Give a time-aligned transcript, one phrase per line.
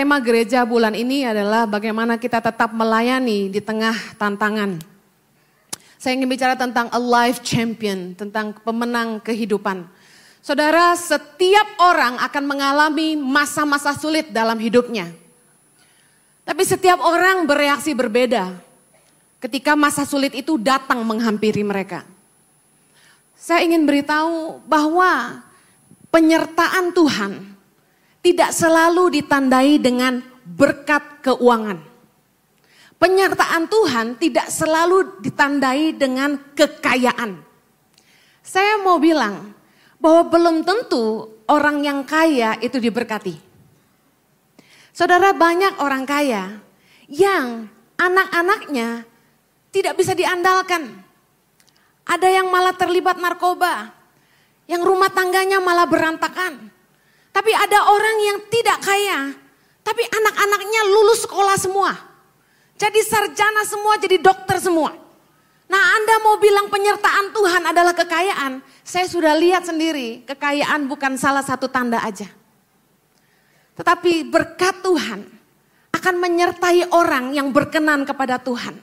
[0.00, 4.80] tema gereja bulan ini adalah bagaimana kita tetap melayani di tengah tantangan.
[6.00, 9.84] Saya ingin bicara tentang a life champion, tentang pemenang kehidupan.
[10.40, 15.12] Saudara, setiap orang akan mengalami masa-masa sulit dalam hidupnya.
[16.48, 18.56] Tapi setiap orang bereaksi berbeda
[19.36, 22.08] ketika masa sulit itu datang menghampiri mereka.
[23.36, 25.44] Saya ingin beritahu bahwa
[26.08, 27.49] penyertaan Tuhan
[28.20, 31.80] tidak selalu ditandai dengan berkat keuangan.
[33.00, 37.40] Penyertaan Tuhan tidak selalu ditandai dengan kekayaan.
[38.44, 39.56] Saya mau bilang
[39.96, 43.40] bahwa belum tentu orang yang kaya itu diberkati.
[44.92, 46.60] Saudara banyak orang kaya
[47.08, 49.08] yang anak-anaknya
[49.72, 50.92] tidak bisa diandalkan.
[52.04, 53.96] Ada yang malah terlibat narkoba,
[54.68, 56.68] yang rumah tangganya malah berantakan.
[57.30, 59.32] Tapi ada orang yang tidak kaya,
[59.86, 62.10] tapi anak-anaknya lulus sekolah semua
[62.80, 64.96] jadi sarjana semua, jadi dokter semua.
[65.68, 68.64] Nah Anda mau bilang penyertaan Tuhan adalah kekayaan.
[68.80, 72.24] Saya sudah lihat sendiri, kekayaan bukan salah satu tanda aja.
[73.76, 75.28] Tetapi berkat Tuhan
[75.92, 78.80] akan menyertai orang yang berkenan kepada Tuhan.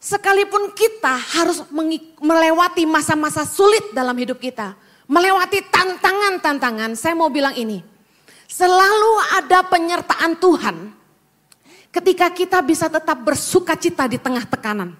[0.00, 1.60] Sekalipun kita harus
[2.24, 4.72] melewati masa-masa sulit dalam hidup kita.
[5.08, 7.80] Melewati tantangan-tantangan, saya mau bilang ini.
[8.48, 10.98] Selalu ada penyertaan Tuhan
[11.88, 14.92] Ketika kita bisa tetap bersuka cita di tengah tekanan.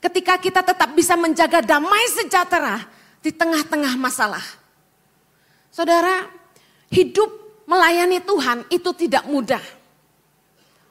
[0.00, 2.88] Ketika kita tetap bisa menjaga damai sejahtera
[3.20, 4.42] di tengah-tengah masalah.
[5.68, 6.24] Saudara,
[6.88, 7.28] hidup
[7.68, 9.60] melayani Tuhan itu tidak mudah.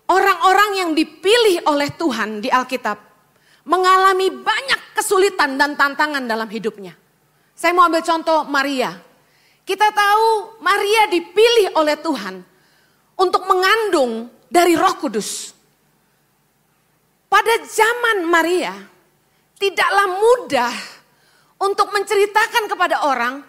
[0.06, 3.02] Orang-orang yang dipilih oleh Tuhan di Alkitab
[3.66, 6.94] mengalami banyak kesulitan dan tantangan dalam hidupnya.
[7.56, 8.92] Saya mau ambil contoh Maria.
[9.64, 12.44] Kita tahu Maria dipilih oleh Tuhan
[13.16, 15.56] untuk mengandung dari Roh Kudus.
[17.32, 18.76] Pada zaman Maria,
[19.58, 20.74] tidaklah mudah
[21.64, 23.42] untuk menceritakan kepada orang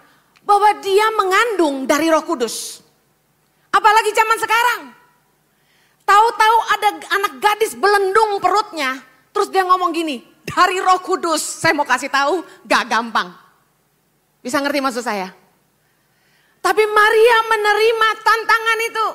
[0.46, 2.80] bahwa dia mengandung dari Roh Kudus.
[3.74, 4.80] Apalagi zaman sekarang.
[6.06, 6.88] Tahu-tahu ada
[7.18, 9.02] anak gadis belendung perutnya,
[9.34, 11.42] terus dia ngomong gini, dari Roh Kudus.
[11.42, 13.45] Saya mau kasih tahu, gak gampang.
[14.46, 15.34] Bisa ngerti maksud saya?
[16.62, 19.06] Tapi Maria menerima tantangan itu.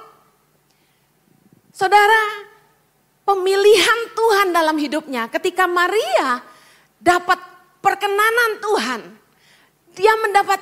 [1.71, 2.23] Saudara,
[3.23, 6.43] pemilihan Tuhan dalam hidupnya ketika Maria
[6.99, 7.39] dapat
[7.79, 9.01] perkenanan Tuhan,
[9.95, 10.59] dia mendapat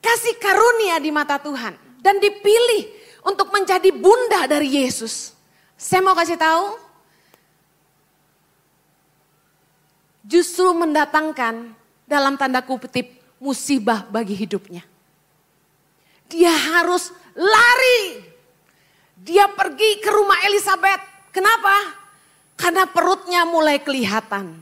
[0.00, 2.88] kasih karunia di mata Tuhan dan dipilih
[3.20, 5.36] untuk menjadi bunda dari Yesus.
[5.76, 6.80] Saya mau kasih tahu,
[10.24, 11.76] justru mendatangkan
[12.08, 14.84] dalam tanda kutip musibah bagi hidupnya.
[16.26, 18.26] Dia harus lari
[19.26, 21.02] dia pergi ke rumah Elizabeth.
[21.32, 21.72] Kenapa?
[22.54, 24.54] Karena perutnya mulai kelihatan.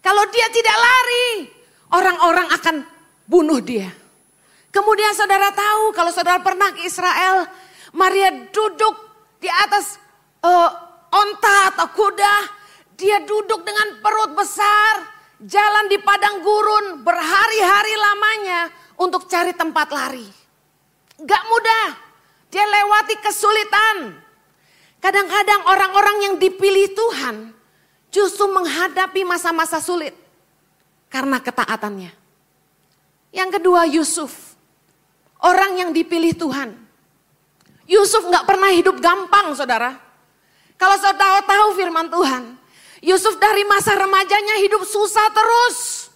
[0.00, 1.28] Kalau dia tidak lari,
[1.92, 2.76] orang-orang akan
[3.24, 3.88] bunuh dia.
[4.74, 7.46] Kemudian saudara tahu kalau saudara pernah ke Israel,
[7.94, 8.96] Maria duduk
[9.38, 10.02] di atas
[10.42, 10.70] uh,
[11.14, 12.34] onta atau kuda,
[12.98, 18.60] dia duduk dengan perut besar, jalan di padang gurun berhari-hari lamanya
[19.00, 20.26] untuk cari tempat lari.
[21.18, 21.86] Gak mudah.
[22.50, 23.96] Dia lewati kesulitan.
[25.02, 27.52] Kadang-kadang orang-orang yang dipilih Tuhan
[28.14, 30.14] justru menghadapi masa-masa sulit
[31.10, 32.14] karena ketaatannya.
[33.34, 34.54] Yang kedua Yusuf,
[35.42, 36.78] orang yang dipilih Tuhan.
[37.84, 39.98] Yusuf nggak pernah hidup gampang saudara.
[40.78, 42.56] Kalau saudara tahu firman Tuhan,
[43.04, 46.08] Yusuf dari masa remajanya hidup susah terus.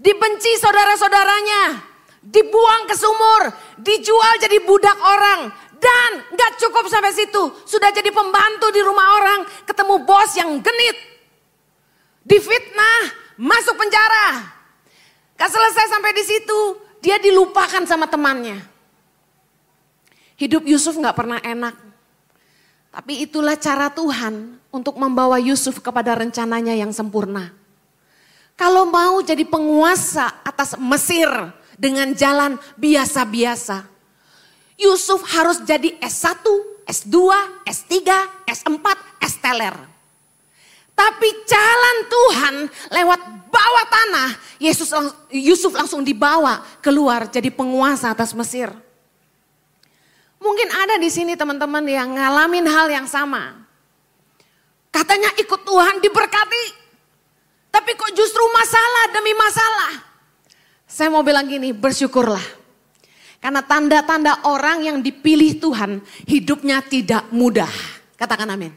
[0.00, 1.84] Dibenci saudara-saudaranya,
[2.24, 5.52] dibuang ke sumur, dijual jadi budak orang,
[5.84, 7.52] dan gak cukup sampai situ.
[7.68, 9.40] Sudah jadi pembantu di rumah orang.
[9.68, 10.96] Ketemu bos yang genit.
[12.24, 13.22] Difitnah.
[13.36, 14.48] Masuk penjara.
[15.36, 16.60] Gak selesai sampai di situ.
[17.04, 18.64] Dia dilupakan sama temannya.
[20.40, 21.76] Hidup Yusuf gak pernah enak.
[22.94, 27.54] Tapi itulah cara Tuhan untuk membawa Yusuf kepada rencananya yang sempurna.
[28.58, 31.30] Kalau mau jadi penguasa atas Mesir
[31.78, 33.86] dengan jalan biasa-biasa,
[34.74, 36.42] Yusuf harus jadi S1,
[36.90, 37.16] S2,
[37.62, 37.94] S3,
[38.50, 38.86] S4,
[39.22, 39.74] S teler.
[40.94, 42.54] Tapi jalan Tuhan
[42.94, 44.30] lewat bawah tanah,
[44.62, 44.90] Yesus
[45.30, 48.70] Yusuf langsung dibawa keluar jadi penguasa atas Mesir.
[50.38, 53.63] Mungkin ada di sini teman-teman yang ngalamin hal yang sama.
[54.94, 56.64] Katanya ikut Tuhan diberkati.
[57.74, 59.92] Tapi kok justru masalah demi masalah.
[60.86, 62.62] Saya mau bilang gini, bersyukurlah.
[63.42, 65.98] Karena tanda-tanda orang yang dipilih Tuhan
[66.30, 67.68] hidupnya tidak mudah.
[68.14, 68.70] Katakan amin.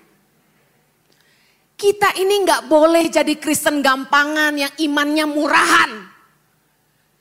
[1.77, 5.91] Kita ini nggak boleh jadi Kristen gampangan yang imannya murahan.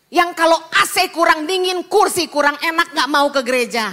[0.08, 3.92] Yang kalau AC kurang dingin, kursi kurang enak nggak mau ke gereja.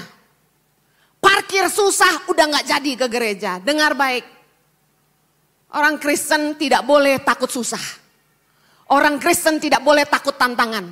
[1.19, 3.51] Parkir susah udah nggak jadi ke gereja.
[3.59, 4.42] Dengar baik.
[5.73, 7.81] Orang Kristen tidak boleh takut susah.
[8.93, 10.85] Orang Kristen tidak boleh takut tantangan.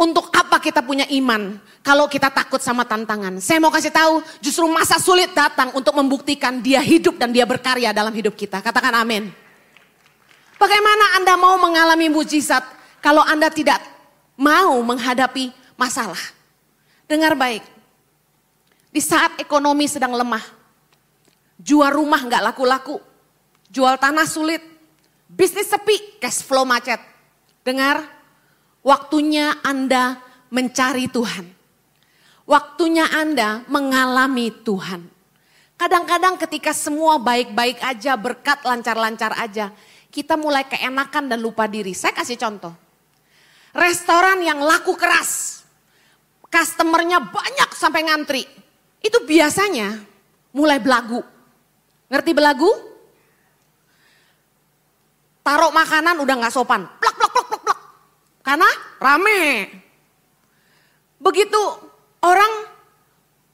[0.00, 3.36] Untuk apa kita punya iman kalau kita takut sama tantangan?
[3.44, 7.92] Saya mau kasih tahu, justru masa sulit datang untuk membuktikan dia hidup dan dia berkarya
[7.92, 8.64] dalam hidup kita.
[8.64, 9.28] Katakan amin.
[10.56, 12.64] Bagaimana Anda mau mengalami mujizat
[13.04, 13.84] kalau Anda tidak
[14.40, 16.20] mau menghadapi masalah?
[17.04, 17.60] Dengar baik.
[18.88, 20.42] Di saat ekonomi sedang lemah,
[21.60, 22.96] jual rumah nggak laku-laku,
[23.70, 24.60] jual tanah sulit,
[25.30, 26.98] bisnis sepi, cash flow macet.
[27.64, 28.20] Dengar,
[28.80, 30.16] Waktunya Anda
[30.48, 31.44] mencari Tuhan.
[32.48, 35.04] Waktunya Anda mengalami Tuhan.
[35.76, 39.72] Kadang-kadang ketika semua baik-baik aja, berkat lancar-lancar aja,
[40.08, 41.92] kita mulai keenakan dan lupa diri.
[41.92, 42.72] Saya kasih contoh.
[43.70, 45.62] Restoran yang laku keras,
[46.48, 48.42] customernya banyak sampai ngantri.
[49.00, 50.00] Itu biasanya
[50.56, 51.22] mulai belagu.
[52.10, 52.89] Ngerti belagu?
[55.40, 56.84] Taruh makanan udah gak sopan.
[57.00, 57.78] Plak, plak, plak, plak, plak.
[58.44, 58.70] Karena
[59.00, 59.42] rame.
[61.20, 61.60] Begitu
[62.24, 62.52] orang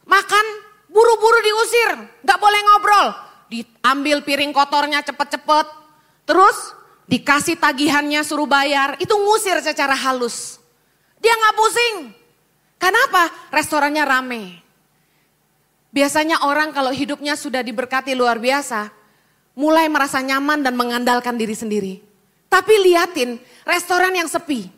[0.07, 0.47] makan
[0.87, 1.91] buru-buru diusir,
[2.23, 3.07] nggak boleh ngobrol.
[3.47, 5.67] Diambil piring kotornya cepet-cepet,
[6.27, 6.75] terus
[7.07, 10.59] dikasih tagihannya suruh bayar, itu ngusir secara halus.
[11.19, 11.97] Dia nggak pusing.
[12.79, 13.31] Kenapa?
[13.51, 14.63] Restorannya rame.
[15.91, 18.93] Biasanya orang kalau hidupnya sudah diberkati luar biasa,
[19.57, 21.95] mulai merasa nyaman dan mengandalkan diri sendiri.
[22.47, 24.69] Tapi liatin restoran yang sepi.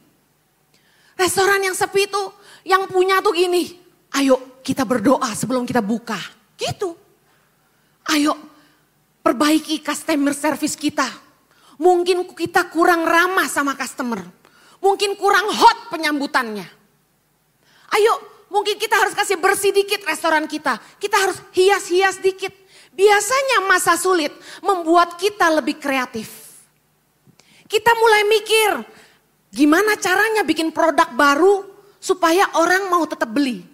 [1.18, 2.22] Restoran yang sepi itu
[2.62, 3.74] yang punya tuh gini.
[4.14, 6.16] Ayo kita berdoa sebelum kita buka.
[6.54, 6.94] Gitu.
[8.08, 8.38] Ayo
[9.20, 11.04] perbaiki customer service kita.
[11.78, 14.22] Mungkin kita kurang ramah sama customer.
[14.78, 16.66] Mungkin kurang hot penyambutannya.
[17.98, 18.14] Ayo
[18.48, 20.78] mungkin kita harus kasih bersih dikit restoran kita.
[21.02, 22.54] Kita harus hias-hias dikit.
[22.98, 26.58] Biasanya masa sulit membuat kita lebih kreatif.
[27.70, 28.70] Kita mulai mikir,
[29.48, 31.64] Gimana caranya bikin produk baru
[31.96, 33.64] supaya orang mau tetap beli?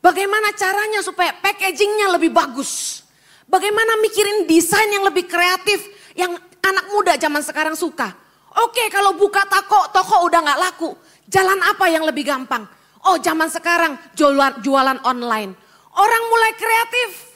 [0.00, 3.02] Bagaimana caranya supaya packagingnya lebih bagus?
[3.50, 5.82] Bagaimana mikirin desain yang lebih kreatif
[6.14, 8.14] yang anak muda zaman sekarang suka?
[8.62, 10.90] Oke kalau buka toko, toko udah gak laku.
[11.26, 12.64] Jalan apa yang lebih gampang?
[13.02, 15.52] Oh zaman sekarang jualan, jualan online.
[15.90, 17.29] Orang mulai kreatif.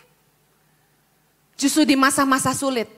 [1.64, 2.92] Justru di masa-masa sulit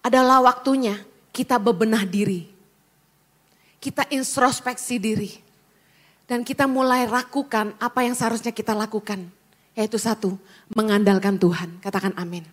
[0.00, 0.96] adalah waktunya
[1.36, 2.58] kita bebenah diri
[3.78, 5.32] kita introspeksi diri.
[6.28, 9.24] Dan kita mulai lakukan apa yang seharusnya kita lakukan.
[9.72, 10.36] Yaitu satu,
[10.76, 11.80] mengandalkan Tuhan.
[11.80, 12.44] Katakan amin.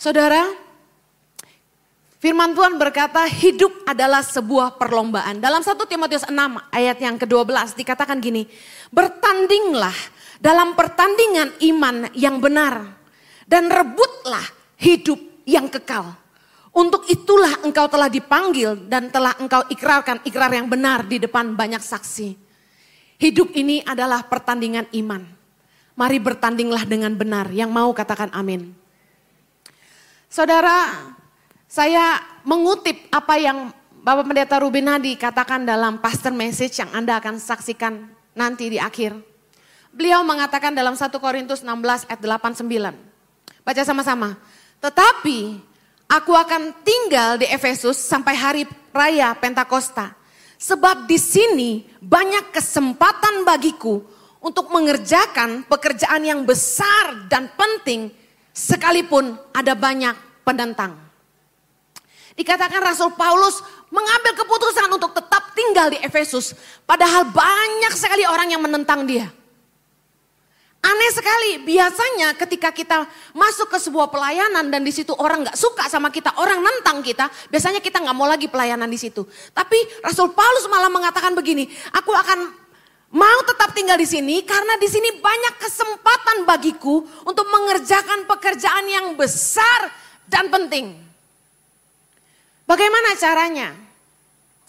[0.00, 0.40] Saudara,
[2.16, 5.44] firman Tuhan berkata hidup adalah sebuah perlombaan.
[5.44, 6.32] Dalam 1 Timotius 6
[6.72, 8.48] ayat yang ke-12 dikatakan gini.
[8.88, 9.94] Bertandinglah
[10.40, 13.01] dalam pertandingan iman yang benar.
[13.46, 14.46] Dan rebutlah
[14.78, 16.22] hidup yang kekal
[16.72, 21.84] untuk itulah engkau telah dipanggil dan telah engkau ikrarkan ikrar yang benar di depan banyak
[21.84, 22.32] saksi.
[23.20, 25.20] Hidup ini adalah pertandingan iman.
[25.92, 27.52] Mari bertandinglah dengan benar.
[27.52, 28.72] Yang mau katakan amin.
[30.32, 31.12] Saudara,
[31.68, 33.68] saya mengutip apa yang
[34.00, 39.14] Bapak Pendeta Rubinadi katakan dalam pastor message yang Anda akan saksikan nanti di akhir.
[39.92, 43.11] Beliau mengatakan dalam 1 Korintus 16 ayat 89.
[43.62, 44.34] Baca sama-sama.
[44.82, 45.62] Tetapi
[46.12, 50.12] Aku akan tinggal di Efesus sampai hari raya Pentakosta.
[50.60, 54.04] Sebab di sini banyak kesempatan bagiku
[54.44, 58.12] untuk mengerjakan pekerjaan yang besar dan penting
[58.52, 60.12] sekalipun ada banyak
[60.44, 61.00] penentang.
[62.36, 66.52] Dikatakan Rasul Paulus mengambil keputusan untuk tetap tinggal di Efesus
[66.84, 69.32] padahal banyak sekali orang yang menentang dia.
[70.82, 75.86] Aneh sekali, biasanya ketika kita masuk ke sebuah pelayanan dan di situ orang nggak suka
[75.86, 79.22] sama kita, orang nentang kita, biasanya kita nggak mau lagi pelayanan di situ.
[79.54, 82.50] Tapi Rasul Paulus malah mengatakan begini, aku akan
[83.14, 89.14] mau tetap tinggal di sini karena di sini banyak kesempatan bagiku untuk mengerjakan pekerjaan yang
[89.14, 89.86] besar
[90.26, 90.98] dan penting.
[92.66, 93.70] Bagaimana caranya?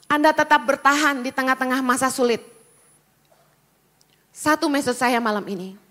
[0.05, 2.45] Anda tetap bertahan di tengah-tengah masa sulit.
[4.29, 5.82] Satu mesej saya malam ini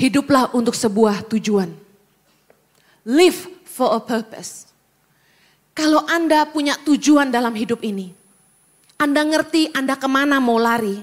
[0.00, 1.68] Hiduplah untuk sebuah tujuan.
[3.04, 4.64] Live for a purpose.
[5.76, 8.08] Kalau Anda punya tujuan dalam hidup ini,
[8.96, 10.96] Anda ngerti Anda ke mana mau lari.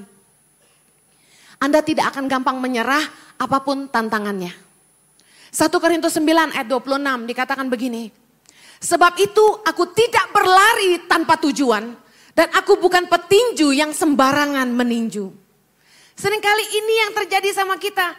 [1.62, 3.06] Anda tidak akan gampang menyerah
[3.38, 4.50] apa pun tantangannya.
[5.54, 8.10] 1 Korintus 9 ayat 26 dikatakan begini.
[8.82, 11.94] Sebab itu aku tidak berlari tanpa tujuan
[12.34, 15.26] dan aku bukan petinju yang sembarangan meninju.
[16.18, 18.14] Seringkali ini yang terjadi sama kita.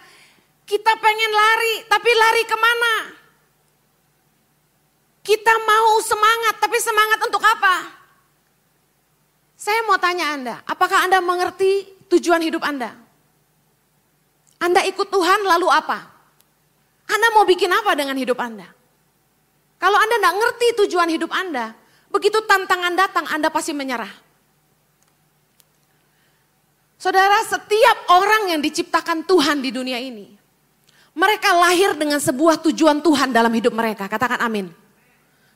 [0.69, 2.95] Kita pengen lari, tapi lari ke mana?
[5.25, 7.89] Kita mau semangat, tapi semangat untuk apa?
[9.57, 12.93] Saya mau tanya Anda, apakah Anda mengerti tujuan hidup Anda?
[14.61, 16.05] Anda ikut Tuhan lalu apa?
[17.09, 18.69] Anda mau bikin apa dengan hidup Anda?
[19.81, 21.73] Kalau Anda tidak ngerti tujuan hidup Anda,
[22.13, 24.13] begitu tantangan datang Anda pasti menyerah.
[27.01, 30.38] Saudara, setiap orang yang diciptakan Tuhan di dunia ini,
[31.19, 34.07] mereka lahir dengan sebuah tujuan Tuhan dalam hidup mereka.
[34.07, 34.71] Katakan amin.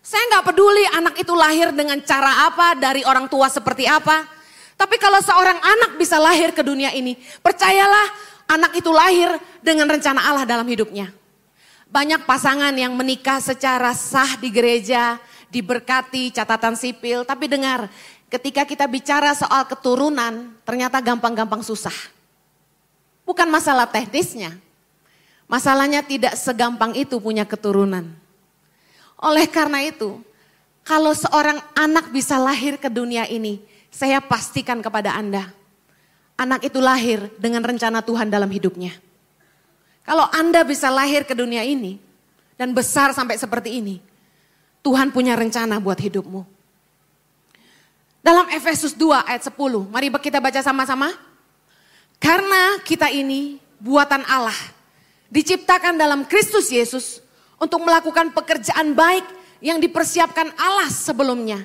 [0.02, 4.26] Saya nggak peduli anak itu lahir dengan cara apa, dari orang tua seperti apa.
[4.74, 8.10] Tapi kalau seorang anak bisa lahir ke dunia ini, percayalah
[8.50, 11.14] anak itu lahir dengan rencana Allah dalam hidupnya.
[11.86, 15.22] Banyak pasangan yang menikah secara sah di gereja,
[15.54, 17.86] diberkati catatan sipil, tapi dengar,
[18.26, 21.94] ketika kita bicara soal keturunan, ternyata gampang-gampang susah.
[23.22, 24.58] Bukan masalah teknisnya,
[25.52, 28.08] masalahnya tidak segampang itu punya keturunan.
[29.20, 30.24] Oleh karena itu,
[30.80, 33.60] kalau seorang anak bisa lahir ke dunia ini,
[33.92, 35.52] saya pastikan kepada Anda,
[36.40, 38.96] anak itu lahir dengan rencana Tuhan dalam hidupnya.
[40.02, 42.00] Kalau Anda bisa lahir ke dunia ini
[42.56, 44.00] dan besar sampai seperti ini,
[44.82, 46.42] Tuhan punya rencana buat hidupmu.
[48.24, 49.54] Dalam Efesus 2 ayat 10,
[49.86, 51.12] mari kita baca sama-sama.
[52.22, 54.54] Karena kita ini buatan Allah,
[55.32, 57.24] diciptakan dalam Kristus Yesus
[57.56, 59.24] untuk melakukan pekerjaan baik
[59.64, 61.64] yang dipersiapkan Allah sebelumnya.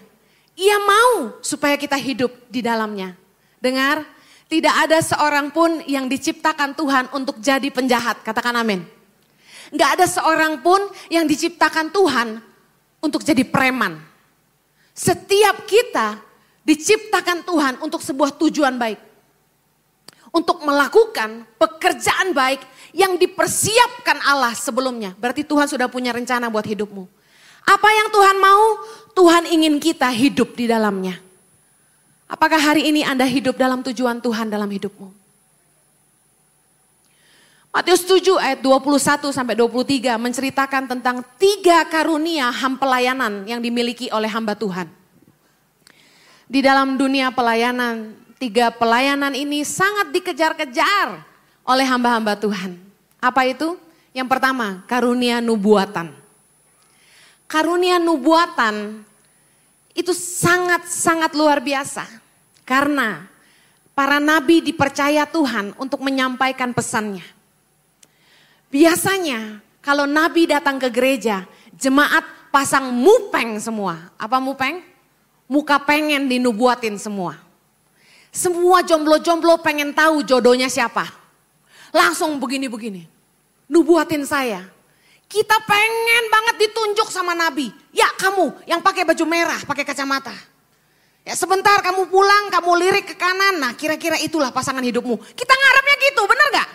[0.55, 3.13] Ia mau supaya kita hidup di dalamnya.
[3.59, 4.07] Dengar,
[4.47, 8.24] tidak ada seorang pun yang diciptakan Tuhan untuk jadi penjahat.
[8.24, 8.88] Katakan amin.
[9.67, 10.79] Enggak ada seorang pun
[11.12, 12.39] yang diciptakan Tuhan
[13.03, 14.00] untuk jadi preman.
[14.95, 16.17] Setiap kita
[16.63, 19.03] diciptakan Tuhan untuk sebuah tujuan baik.
[20.31, 22.62] Untuk melakukan pekerjaan baik
[22.98, 25.13] yang dipersiapkan Allah sebelumnya.
[25.22, 27.06] Berarti Tuhan sudah punya rencana buat hidupmu.
[27.62, 28.63] Apa yang Tuhan mau,
[29.13, 31.22] Tuhan ingin kita hidup di dalamnya.
[32.25, 35.13] Apakah hari ini Anda hidup dalam tujuan Tuhan dalam hidupmu?
[37.70, 44.25] Matius 7 ayat 21 sampai 23 menceritakan tentang tiga karunia ham pelayanan yang dimiliki oleh
[44.25, 44.89] hamba Tuhan.
[46.50, 51.22] Di dalam dunia pelayanan, tiga pelayanan ini sangat dikejar-kejar
[51.62, 52.86] oleh hamba-hamba Tuhan.
[53.18, 53.77] Apa itu?
[54.14, 56.14] Yang pertama, karunia nubuatan.
[57.48, 59.06] Karunia nubuatan
[59.94, 62.06] itu sangat-sangat luar biasa.
[62.68, 63.25] Karena
[63.98, 67.25] para nabi dipercaya Tuhan untuk menyampaikan pesannya.
[68.68, 74.12] Biasanya kalau nabi datang ke gereja, jemaat pasang mupeng semua.
[74.20, 74.84] Apa mupeng?
[75.48, 77.40] Muka pengen dinubuatin semua.
[78.36, 81.08] Semua jomblo-jomblo pengen tahu jodohnya siapa.
[81.95, 83.07] Langsung begini-begini.
[83.67, 84.63] Nubuatin saya.
[85.27, 87.67] Kita pengen banget ditunjuk sama Nabi.
[87.91, 90.31] Ya kamu yang pakai baju merah, pakai kacamata.
[91.27, 93.59] Ya sebentar kamu pulang, kamu lirik ke kanan.
[93.59, 95.19] Nah kira-kira itulah pasangan hidupmu.
[95.35, 96.69] Kita ngarepnya gitu, benar gak?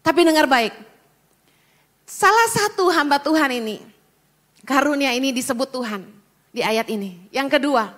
[0.00, 0.72] Tapi dengar baik.
[2.08, 3.84] Salah satu hamba Tuhan ini,
[4.64, 6.08] karunia ini disebut Tuhan
[6.48, 7.20] di ayat ini.
[7.28, 7.92] Yang kedua,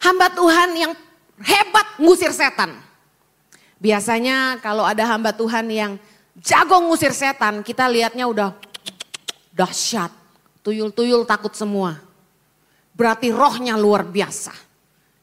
[0.00, 0.92] hamba Tuhan yang
[1.44, 2.85] hebat ngusir setan.
[3.76, 5.92] Biasanya kalau ada hamba Tuhan yang
[6.40, 8.56] jago ngusir setan, kita lihatnya udah
[9.52, 10.12] dahsyat.
[10.64, 12.00] Tuyul-tuyul takut semua.
[12.96, 14.50] Berarti rohnya luar biasa.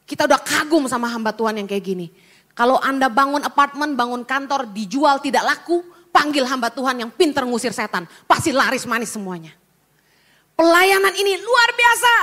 [0.06, 2.06] Kita udah kagum sama hamba Tuhan yang kayak gini.
[2.54, 5.82] Kalau Anda bangun apartemen, bangun kantor, dijual tidak laku,
[6.14, 8.06] panggil hamba Tuhan yang pinter ngusir setan.
[8.30, 9.50] Pasti laris manis semuanya.
[10.54, 12.14] Pelayanan ini luar biasa.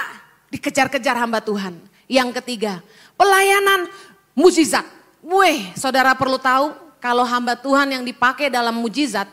[0.55, 1.75] Dikejar-kejar hamba Tuhan.
[2.07, 2.79] Yang ketiga,
[3.19, 3.91] pelayanan
[4.31, 4.87] mujizat.
[5.21, 9.29] Weh, saudara perlu tahu kalau hamba Tuhan yang dipakai dalam mujizat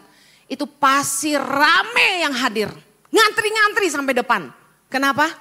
[0.48, 2.68] itu pasti rame yang hadir.
[3.09, 4.53] Ngantri-ngantri sampai depan.
[4.88, 5.33] Kenapa?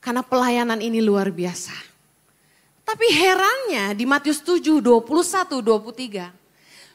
[0.00, 1.72] Karena pelayanan ini luar biasa.
[2.84, 6.28] Tapi herannya di Matius 7, 21, 23.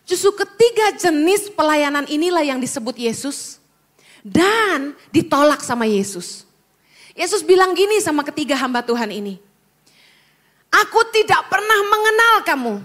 [0.05, 3.58] Justru ketiga jenis pelayanan inilah yang disebut Yesus.
[4.21, 6.45] Dan ditolak sama Yesus.
[7.17, 9.41] Yesus bilang gini sama ketiga hamba Tuhan ini.
[10.69, 12.75] Aku tidak pernah mengenal kamu.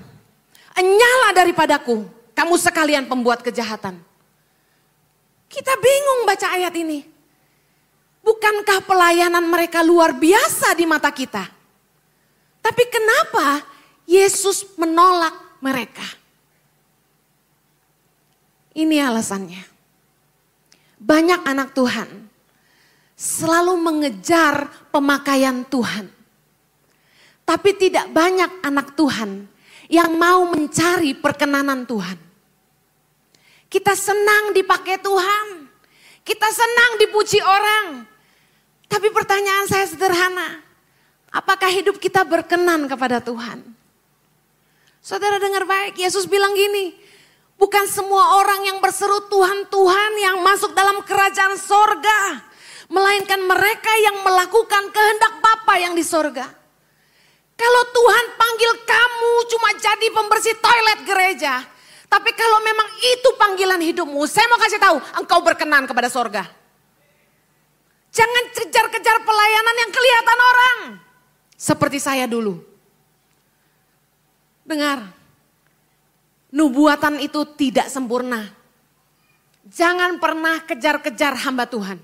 [0.74, 4.00] Enyala daripadaku, kamu sekalian pembuat kejahatan.
[5.46, 7.06] Kita bingung baca ayat ini.
[8.24, 11.44] Bukankah pelayanan mereka luar biasa di mata kita?
[12.64, 13.60] Tapi kenapa
[14.08, 16.24] Yesus menolak mereka?
[18.72, 19.62] Ini alasannya.
[20.98, 22.08] Banyak anak Tuhan
[23.14, 26.10] selalu mengejar pemakaian Tuhan.
[27.44, 29.44] Tapi tidak banyak anak Tuhan
[29.92, 32.16] yang mau mencari perkenanan Tuhan.
[33.68, 35.68] Kita senang dipakai Tuhan.
[36.24, 38.08] Kita senang dipuji orang.
[38.88, 40.64] Tapi pertanyaan saya sederhana.
[41.34, 43.60] Apakah hidup kita berkenan kepada Tuhan?
[45.04, 46.96] Saudara dengar baik, Yesus bilang gini,
[47.60, 52.40] bukan semua orang yang berseru Tuhan, Tuhan yang masuk dalam kerajaan sorga.
[52.88, 56.63] Melainkan mereka yang melakukan kehendak Bapa yang di sorga.
[57.54, 61.62] Kalau Tuhan panggil kamu cuma jadi pembersih toilet gereja.
[62.10, 66.46] Tapi kalau memang itu panggilan hidupmu, saya mau kasih tahu, engkau berkenan kepada sorga.
[68.14, 70.78] Jangan kejar-kejar pelayanan yang kelihatan orang.
[71.58, 72.62] Seperti saya dulu.
[74.62, 75.10] Dengar,
[76.54, 78.46] nubuatan itu tidak sempurna.
[79.66, 81.98] Jangan pernah kejar-kejar hamba Tuhan.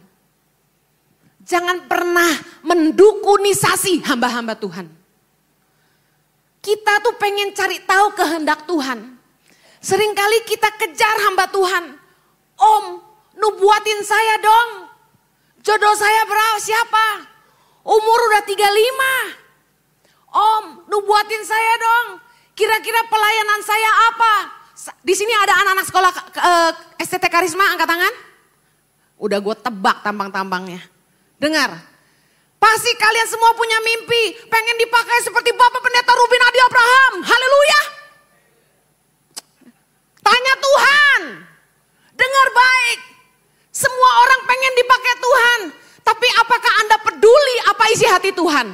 [1.46, 2.30] Jangan pernah
[2.66, 4.99] mendukunisasi hamba-hamba Tuhan.
[6.60, 9.16] Kita tuh pengen cari tahu kehendak Tuhan.
[9.80, 11.96] Seringkali kita kejar hamba Tuhan.
[12.60, 12.84] Om,
[13.40, 14.92] nubuatin saya dong.
[15.64, 16.60] Jodoh saya berapa?
[16.60, 17.06] Siapa?
[17.80, 18.60] Umur udah 35.
[20.30, 22.20] Om, nubuatin saya dong.
[22.52, 24.34] Kira-kira pelayanan saya apa?
[25.00, 28.14] Di sini ada anak-anak sekolah uh, eh, STT Karisma, angkat tangan.
[29.16, 30.80] Udah gue tebak tampang-tampangnya.
[31.40, 31.89] Dengar,
[32.60, 34.36] pasti kalian semua punya mimpi.
[34.46, 37.12] Pengen dipakai seperti Bapak Pendeta Rubin Adi Abraham.
[37.24, 37.80] Haleluya.
[40.20, 41.20] Tanya Tuhan.
[42.14, 42.98] Dengar baik.
[43.72, 45.60] Semua orang pengen dipakai Tuhan.
[46.04, 48.66] Tapi apakah Anda peduli apa isi hati Tuhan?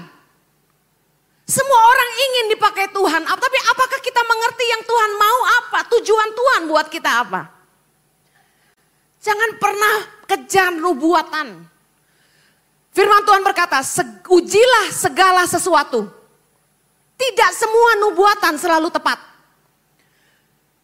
[1.46, 3.22] Semua orang ingin dipakai Tuhan.
[3.22, 5.78] Tapi apakah kita mengerti yang Tuhan mau apa?
[5.94, 7.42] Tujuan Tuhan buat kita apa?
[9.22, 9.96] Jangan pernah
[10.26, 11.75] kejar nubuatan.
[12.96, 13.84] Firman Tuhan berkata,
[14.32, 16.08] ujilah segala sesuatu.
[17.20, 19.20] Tidak semua nubuatan selalu tepat.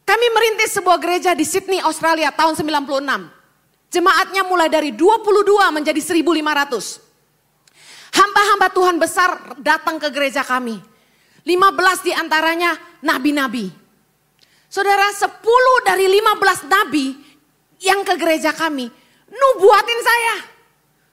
[0.04, 3.32] Kami merintis sebuah gereja di Sydney, Australia tahun 96.
[3.88, 7.00] Jemaatnya mulai dari 22 menjadi 1500.
[8.12, 10.84] Hamba-hamba Tuhan besar datang ke gereja kami.
[11.48, 13.72] 15 di antaranya nabi-nabi.
[14.68, 15.32] Saudara, 10
[15.88, 17.16] dari 15 nabi
[17.80, 18.92] yang ke gereja kami
[19.32, 20.51] nubuatin saya.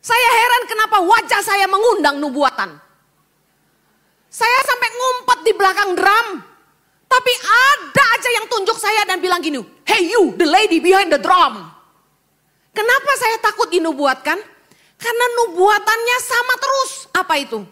[0.10, 2.82] Saya heran kenapa wajah saya mengundang nubuatan.
[4.26, 6.28] Saya sampai ngumpet di belakang drum.
[7.10, 11.22] Tapi ada aja yang tunjuk saya dan bilang gini, hey you, the lady behind the
[11.22, 11.62] drum.
[12.74, 14.38] Kenapa saya takut dinubuatkan?
[14.98, 16.92] Karena nubuatannya sama terus.
[17.14, 17.66] Apa itu?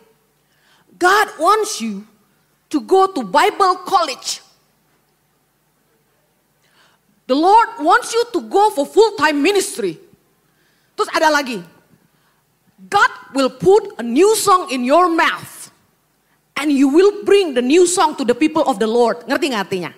[0.98, 2.06] God wants you
[2.70, 4.42] to go to Bible college.
[7.30, 9.98] The Lord wants you to go for full-time ministry.
[10.98, 11.77] Terus ada lagi.
[12.78, 15.74] God will put a new song in your mouth.
[16.58, 19.26] And you will bring the new song to the people of the Lord.
[19.26, 19.92] Ngerti gak artinya?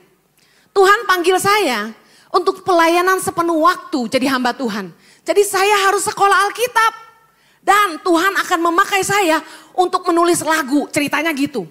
[0.72, 1.92] Tuhan panggil saya
[2.32, 4.92] untuk pelayanan sepenuh waktu jadi hamba Tuhan.
[5.24, 7.12] Jadi saya harus sekolah Alkitab.
[7.60, 9.44] Dan Tuhan akan memakai saya
[9.76, 10.88] untuk menulis lagu.
[10.92, 11.68] Ceritanya gitu.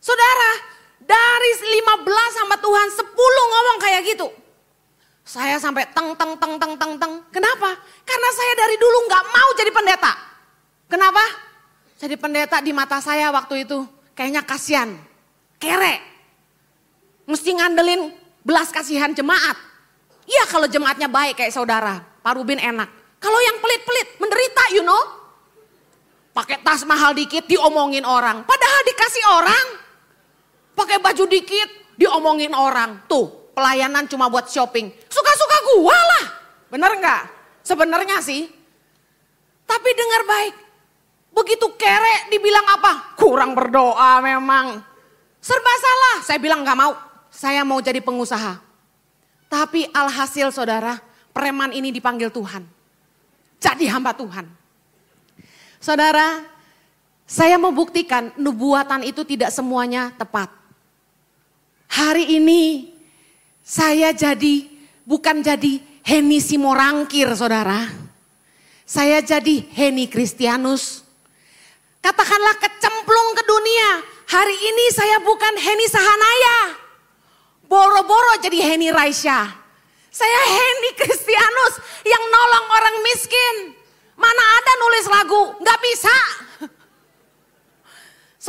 [0.00, 0.50] Saudara,
[1.04, 1.50] dari
[1.84, 4.28] 15 hamba Tuhan 10 ngomong kayak gitu.
[5.24, 7.12] Saya sampai teng teng teng teng teng teng.
[7.32, 7.72] Kenapa?
[8.04, 10.12] Karena saya dari dulu nggak mau jadi pendeta.
[10.84, 11.24] Kenapa?
[11.96, 14.92] Jadi pendeta di mata saya waktu itu kayaknya kasihan,
[15.56, 16.04] kere.
[17.24, 18.12] Mesti ngandelin
[18.44, 19.56] belas kasihan jemaat.
[20.28, 22.92] Iya kalau jemaatnya baik kayak saudara, Pak Rubin enak.
[23.16, 25.24] Kalau yang pelit-pelit, menderita you know.
[26.36, 28.44] Pakai tas mahal dikit diomongin orang.
[28.44, 29.66] Padahal dikasih orang.
[30.76, 33.06] Pakai baju dikit diomongin orang.
[33.08, 34.90] Tuh pelayanan cuma buat shopping.
[35.08, 36.24] Suka-suka gua lah.
[36.68, 37.22] Bener nggak?
[37.64, 38.50] Sebenarnya sih.
[39.64, 40.54] Tapi dengar baik.
[41.34, 43.16] Begitu kere dibilang apa?
[43.18, 44.78] Kurang berdoa memang.
[45.42, 46.16] Serba salah.
[46.22, 46.94] Saya bilang gak mau.
[47.28, 48.62] Saya mau jadi pengusaha.
[49.50, 51.02] Tapi alhasil saudara,
[51.34, 52.62] preman ini dipanggil Tuhan.
[53.58, 54.46] Jadi hamba Tuhan.
[55.82, 56.46] Saudara,
[57.26, 60.48] saya mau buktikan nubuatan itu tidak semuanya tepat.
[61.90, 62.93] Hari ini
[63.64, 64.68] saya jadi
[65.08, 67.88] bukan jadi Heni Simorangkir saudara.
[68.84, 71.04] Saya jadi Heni Kristianus
[72.04, 73.90] Katakanlah kecemplung ke dunia.
[74.28, 76.76] Hari ini saya bukan Heni Sahanaya.
[77.64, 79.48] Boro-boro jadi Heni Raisya.
[80.12, 83.56] Saya Heni Kristianus yang nolong orang miskin.
[84.20, 86.16] Mana ada nulis lagu, nggak bisa.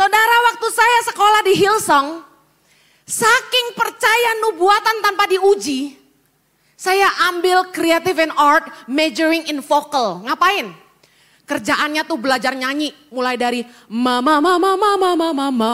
[0.04, 2.08] Saudara waktu saya sekolah di Hillsong,
[3.06, 6.06] saking percaya nubuatan tanpa diuji,
[6.76, 10.20] Saya ambil creative and art majoring in vocal.
[10.28, 10.76] Ngapain?
[11.48, 15.74] Kerjaannya tuh belajar nyanyi mulai dari mama mama mama mama mama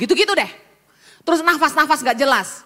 [0.00, 0.48] gitu-gitu deh.
[1.28, 2.64] Terus nafas-nafas gak jelas.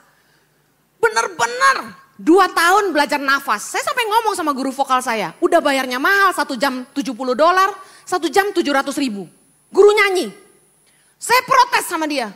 [1.03, 3.75] Bener-bener dua tahun belajar nafas.
[3.75, 7.75] Saya sampai ngomong sama guru vokal saya, udah bayarnya mahal satu jam 70 dolar,
[8.07, 9.27] satu jam 700 ribu.
[9.73, 10.31] Guru nyanyi.
[11.19, 12.31] Saya protes sama dia.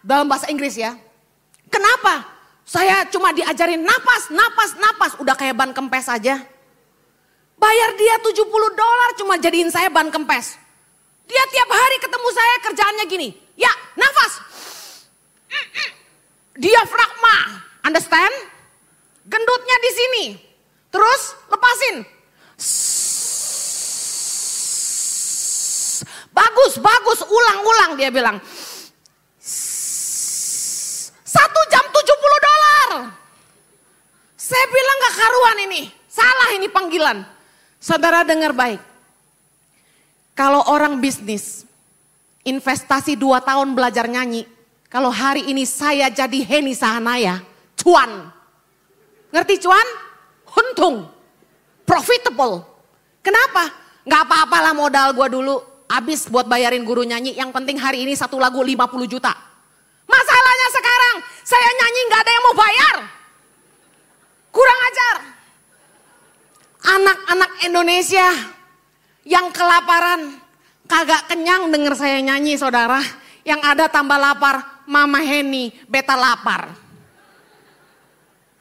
[0.00, 0.96] Dalam bahasa Inggris ya.
[1.68, 2.24] Kenapa?
[2.64, 5.12] Saya cuma diajarin napas, napas, napas.
[5.18, 6.38] Udah kayak ban kempes aja.
[7.60, 10.56] Bayar dia 70 dolar cuma jadiin saya ban kempes.
[11.28, 13.28] Dia tiap hari ketemu saya kerjaannya gini.
[13.54, 14.32] Ya, nafas.
[16.58, 17.36] Diafragma.
[17.86, 18.34] Understand?
[19.28, 20.24] Gendutnya di sini.
[20.90, 21.96] Terus lepasin.
[26.34, 27.18] Bagus, bagus.
[27.26, 28.42] Ulang-ulang dia bilang.
[31.40, 32.04] Satu jam 70
[32.44, 32.88] dolar.
[34.36, 35.82] Saya bilang gak karuan ini.
[36.04, 37.24] Salah ini panggilan.
[37.80, 38.76] Saudara dengar baik.
[40.36, 41.64] Kalau orang bisnis,
[42.44, 44.44] investasi dua tahun belajar nyanyi.
[44.92, 47.40] Kalau hari ini saya jadi Heni Sahanaya,
[47.80, 48.28] cuan.
[49.32, 49.86] Ngerti cuan?
[50.44, 51.08] Untung.
[51.88, 52.68] Profitable.
[53.24, 53.72] Kenapa?
[54.04, 55.56] Gak apa-apalah modal gua dulu.
[55.88, 57.32] Habis buat bayarin guru nyanyi.
[57.32, 59.49] Yang penting hari ini satu lagu 50 juta.
[60.10, 61.14] Masalahnya sekarang
[61.46, 62.96] saya nyanyi nggak ada yang mau bayar.
[64.50, 65.16] Kurang ajar.
[66.80, 68.28] Anak-anak Indonesia
[69.22, 70.42] yang kelaparan,
[70.90, 72.98] kagak kenyang denger saya nyanyi saudara.
[73.40, 76.76] Yang ada tambah lapar, Mama Heni, beta lapar.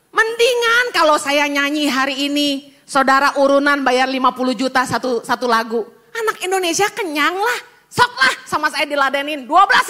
[0.09, 5.83] Mendingan kalau saya nyanyi hari ini, saudara urunan bayar 50 juta satu, satu lagu.
[6.15, 7.59] Anak Indonesia kenyang lah,
[7.91, 9.45] sok lah sama saya diladenin.
[9.45, 9.49] 12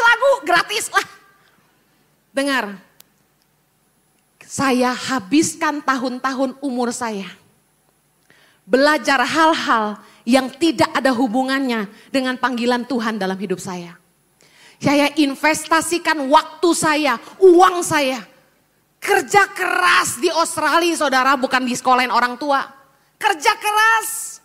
[0.09, 1.18] lagu gratis lah.
[2.39, 2.79] Dengar,
[4.39, 7.27] saya habiskan tahun-tahun umur saya.
[8.63, 13.99] Belajar hal-hal yang tidak ada hubungannya dengan panggilan Tuhan dalam hidup saya.
[14.79, 18.23] Saya investasikan waktu saya, uang saya.
[19.03, 22.63] Kerja keras di Australia saudara bukan di sekolahin orang tua.
[23.19, 24.39] Kerja keras.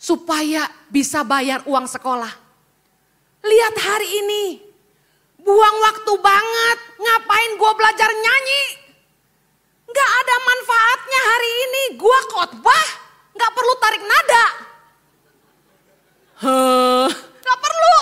[0.00, 2.32] Supaya bisa bayar uang sekolah.
[3.44, 4.42] Lihat hari ini
[5.44, 8.64] Buang waktu banget, ngapain gue belajar nyanyi?
[9.84, 12.86] Gak ada manfaatnya hari ini, gue khotbah,
[13.36, 14.44] gak perlu tarik nada.
[16.40, 17.10] Huh,
[17.44, 17.98] gak perlu.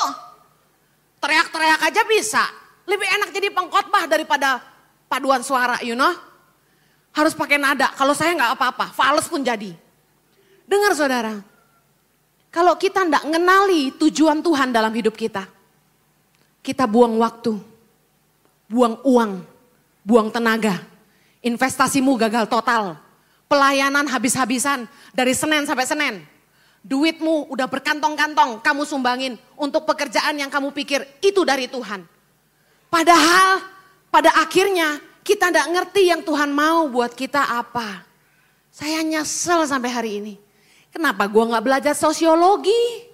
[1.19, 2.45] Teriak-teriak aja bisa.
[2.87, 4.63] Lebih enak jadi pengkhotbah daripada
[5.11, 6.15] paduan suara, you know.
[7.13, 9.75] Harus pakai nada, kalau saya gak apa-apa, fals pun jadi.
[10.65, 11.43] Dengar saudara,
[12.49, 15.45] kalau kita ndak ngenali tujuan Tuhan dalam hidup kita,
[16.63, 17.59] kita buang waktu,
[18.71, 19.33] buang uang,
[20.07, 20.79] buang tenaga,
[21.43, 22.97] investasimu gagal total,
[23.51, 26.15] pelayanan habis-habisan dari Senin sampai Senin.
[26.83, 32.03] Duitmu udah berkantong-kantong kamu sumbangin untuk pekerjaan yang kamu pikir itu dari Tuhan.
[32.91, 33.63] Padahal
[34.11, 38.03] pada akhirnya kita tidak ngerti yang Tuhan mau buat kita apa.
[38.75, 40.35] Saya nyesel sampai hari ini.
[40.91, 43.07] Kenapa gue nggak belajar sosiologi?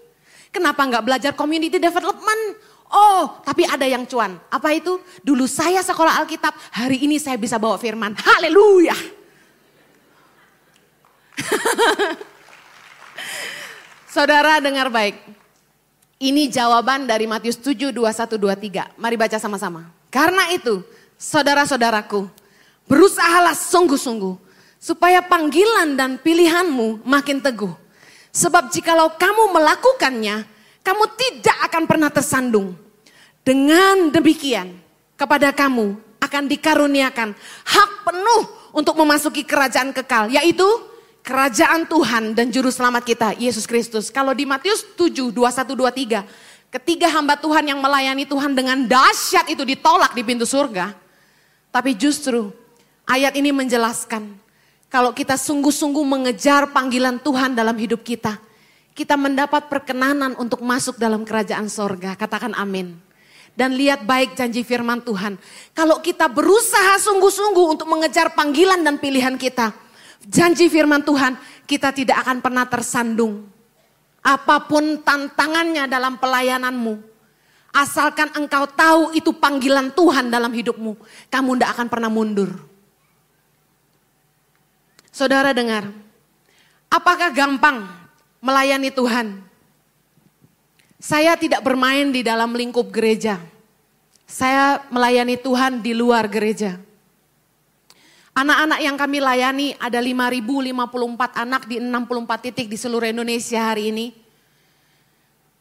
[0.49, 2.57] Kenapa nggak belajar community development?
[2.89, 4.41] Oh, tapi ada yang cuan.
[4.49, 4.97] Apa itu?
[5.21, 8.17] Dulu saya sekolah Alkitab, hari ini saya bisa bawa firman.
[8.17, 8.97] Haleluya.
[14.15, 15.21] Saudara dengar baik.
[16.19, 18.99] Ini jawaban dari Matius 7, 21, 23.
[18.99, 19.87] Mari baca sama-sama.
[20.11, 20.83] Karena itu,
[21.15, 22.27] saudara-saudaraku,
[22.91, 24.35] berusahalah sungguh-sungguh
[24.83, 27.71] supaya panggilan dan pilihanmu makin teguh.
[28.35, 30.43] Sebab jikalau kamu melakukannya,
[30.83, 32.75] kamu tidak akan pernah tersandung.
[33.43, 34.77] Dengan demikian,
[35.19, 37.35] kepada kamu akan dikaruniakan
[37.67, 40.65] hak penuh untuk memasuki kerajaan kekal, yaitu
[41.27, 44.09] kerajaan Tuhan dan juru selamat kita, Yesus Kristus.
[44.09, 46.25] Kalau di Matius 7, 21, 23,
[46.71, 50.95] ketiga hamba Tuhan yang melayani Tuhan dengan dahsyat itu ditolak di pintu surga.
[51.69, 52.55] Tapi justru
[53.05, 54.39] ayat ini menjelaskan,
[54.89, 58.41] kalau kita sungguh-sungguh mengejar panggilan Tuhan dalam hidup kita,
[58.99, 62.19] kita mendapat perkenanan untuk masuk dalam kerajaan sorga.
[62.19, 62.99] Katakan amin.
[63.55, 65.39] Dan lihat baik janji firman Tuhan.
[65.71, 69.71] Kalau kita berusaha sungguh-sungguh untuk mengejar panggilan dan pilihan kita.
[70.27, 73.47] Janji firman Tuhan, kita tidak akan pernah tersandung.
[74.19, 76.99] Apa pun tantangannya dalam pelayananmu.
[77.71, 80.99] Asalkan engkau tahu itu panggilan Tuhan dalam hidupmu.
[81.31, 82.51] Kamu tidak akan pernah mundur.
[85.15, 85.87] Saudara dengar,
[86.91, 88.08] apakah gampang
[88.49, 89.45] melayani Tuhan.
[90.97, 93.37] Saya tidak bermain di dalam lingkup gereja.
[94.25, 96.81] Saya melayani Tuhan di luar gereja.
[98.33, 104.07] Anak-anak yang kami layani ada 5.054 anak di 64 titik di seluruh Indonesia hari ini.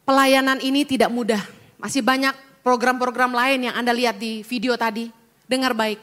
[0.08, 1.44] Pelayanan ini tidak mudah.
[1.82, 5.12] Masih banyak program-program lain yang Anda lihat di video tadi.
[5.50, 6.00] Dengar baik.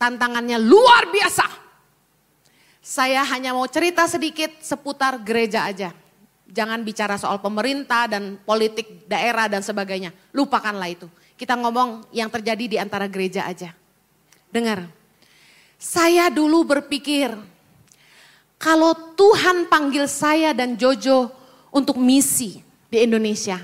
[0.00, 1.46] Tantangannya luar biasa.
[2.82, 5.94] Saya hanya mau cerita sedikit seputar gereja aja.
[6.50, 10.10] Jangan bicara soal pemerintah dan politik daerah dan sebagainya.
[10.34, 11.06] Lupakanlah itu.
[11.38, 13.70] Kita ngomong yang terjadi di antara gereja aja.
[14.50, 14.84] Dengar.
[15.78, 17.30] Saya dulu berpikir
[18.58, 21.30] kalau Tuhan panggil saya dan Jojo
[21.74, 23.58] untuk misi di Indonesia,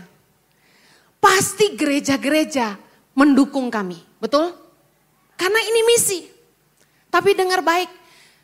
[1.23, 2.75] pasti gereja-gereja
[3.15, 3.99] mendukung kami.
[4.19, 4.55] Betul?
[5.39, 6.19] Karena ini misi.
[7.15, 7.98] Tapi dengar baik,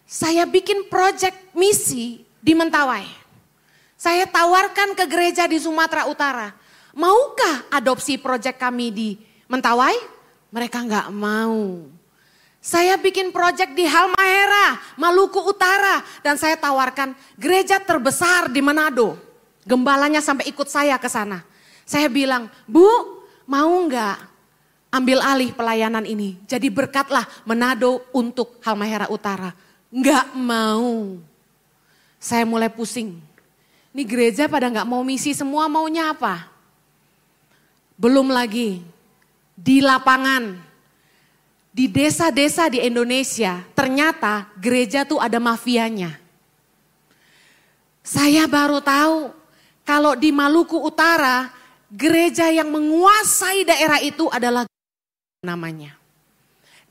[0.04, 3.08] saya bikin proyek misi di Mentawai.
[3.96, 6.52] Saya tawarkan ke gereja di Sumatera Utara.
[6.92, 9.08] Maukah adopsi proyek kami di
[9.48, 9.96] Mentawai?
[10.52, 11.88] Mereka nggak mau.
[12.64, 16.04] Saya bikin proyek di Halmahera, Maluku Utara.
[16.20, 19.16] Dan saya tawarkan gereja terbesar di Manado.
[19.64, 21.40] Gembalanya sampai ikut saya ke sana.
[21.88, 22.84] Saya bilang, Bu
[23.48, 24.16] mau nggak
[24.92, 26.36] ambil alih pelayanan ini?
[26.44, 29.63] Jadi berkatlah Manado untuk Halmahera Utara.
[29.94, 31.22] Nggak mau.
[32.18, 33.14] Saya mulai pusing.
[33.94, 36.50] Ini gereja pada nggak mau misi semua maunya apa?
[37.94, 38.82] Belum lagi
[39.54, 40.58] di lapangan,
[41.70, 46.18] di desa-desa di Indonesia ternyata gereja tuh ada mafianya.
[48.02, 49.30] Saya baru tahu
[49.86, 51.54] kalau di Maluku Utara
[51.86, 54.66] gereja yang menguasai daerah itu adalah
[55.38, 55.94] namanya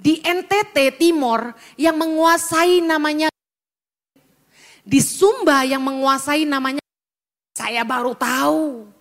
[0.03, 3.31] di NTT Timur yang menguasai namanya
[4.83, 6.83] di Sumba yang menguasai namanya
[7.55, 8.91] saya baru tahu.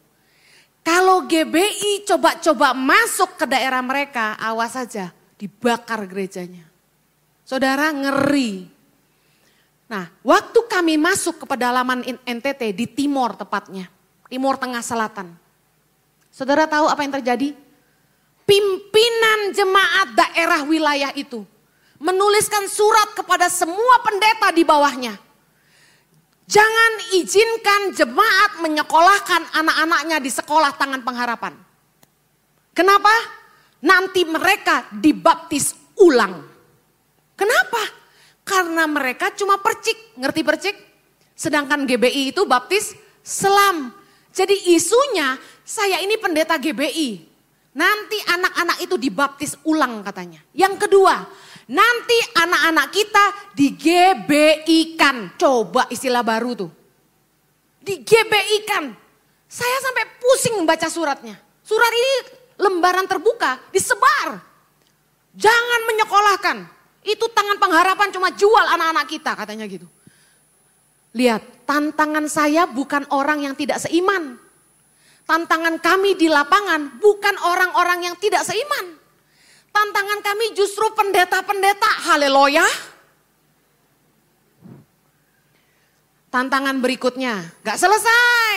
[0.82, 6.66] Kalau GBI coba-coba masuk ke daerah mereka, awas saja dibakar gerejanya.
[7.42, 8.66] Saudara ngeri.
[9.86, 13.90] Nah, waktu kami masuk ke pedalaman NTT di timur tepatnya,
[14.26, 15.34] timur tengah selatan.
[16.34, 17.54] Saudara tahu apa yang terjadi?
[18.44, 21.46] Pimpinan jemaat daerah wilayah itu
[22.02, 25.14] menuliskan surat kepada semua pendeta di bawahnya.
[26.50, 31.55] Jangan izinkan jemaat menyekolahkan anak-anaknya di sekolah tangan pengharapan.
[32.74, 33.14] Kenapa?
[33.87, 36.42] Nanti mereka dibaptis ulang.
[37.38, 37.83] Kenapa?
[38.42, 40.76] Karena mereka cuma percik, ngerti percik?
[41.38, 43.94] Sedangkan GBI itu baptis selam.
[44.35, 47.32] Jadi isunya saya ini pendeta GBI,
[47.72, 50.44] Nanti anak-anak itu dibaptis ulang katanya.
[50.52, 51.24] Yang kedua,
[51.72, 53.24] nanti anak-anak kita
[53.56, 55.40] di GBI-kan.
[55.40, 56.70] Coba istilah baru tuh.
[57.80, 58.92] Di GBI-kan.
[59.48, 61.37] Saya sampai pusing membaca suratnya.
[61.64, 62.14] Surat ini
[62.61, 64.37] lembaran terbuka, disebar.
[65.32, 66.56] Jangan menyekolahkan.
[67.02, 69.88] Itu tangan pengharapan cuma jual anak-anak kita katanya gitu.
[71.12, 74.41] Lihat, tantangan saya bukan orang yang tidak seiman.
[75.22, 78.98] Tantangan kami di lapangan bukan orang-orang yang tidak seiman.
[79.72, 82.66] Tantangan kami justru pendeta-pendeta, haleluya.
[86.28, 88.52] Tantangan berikutnya, gak selesai.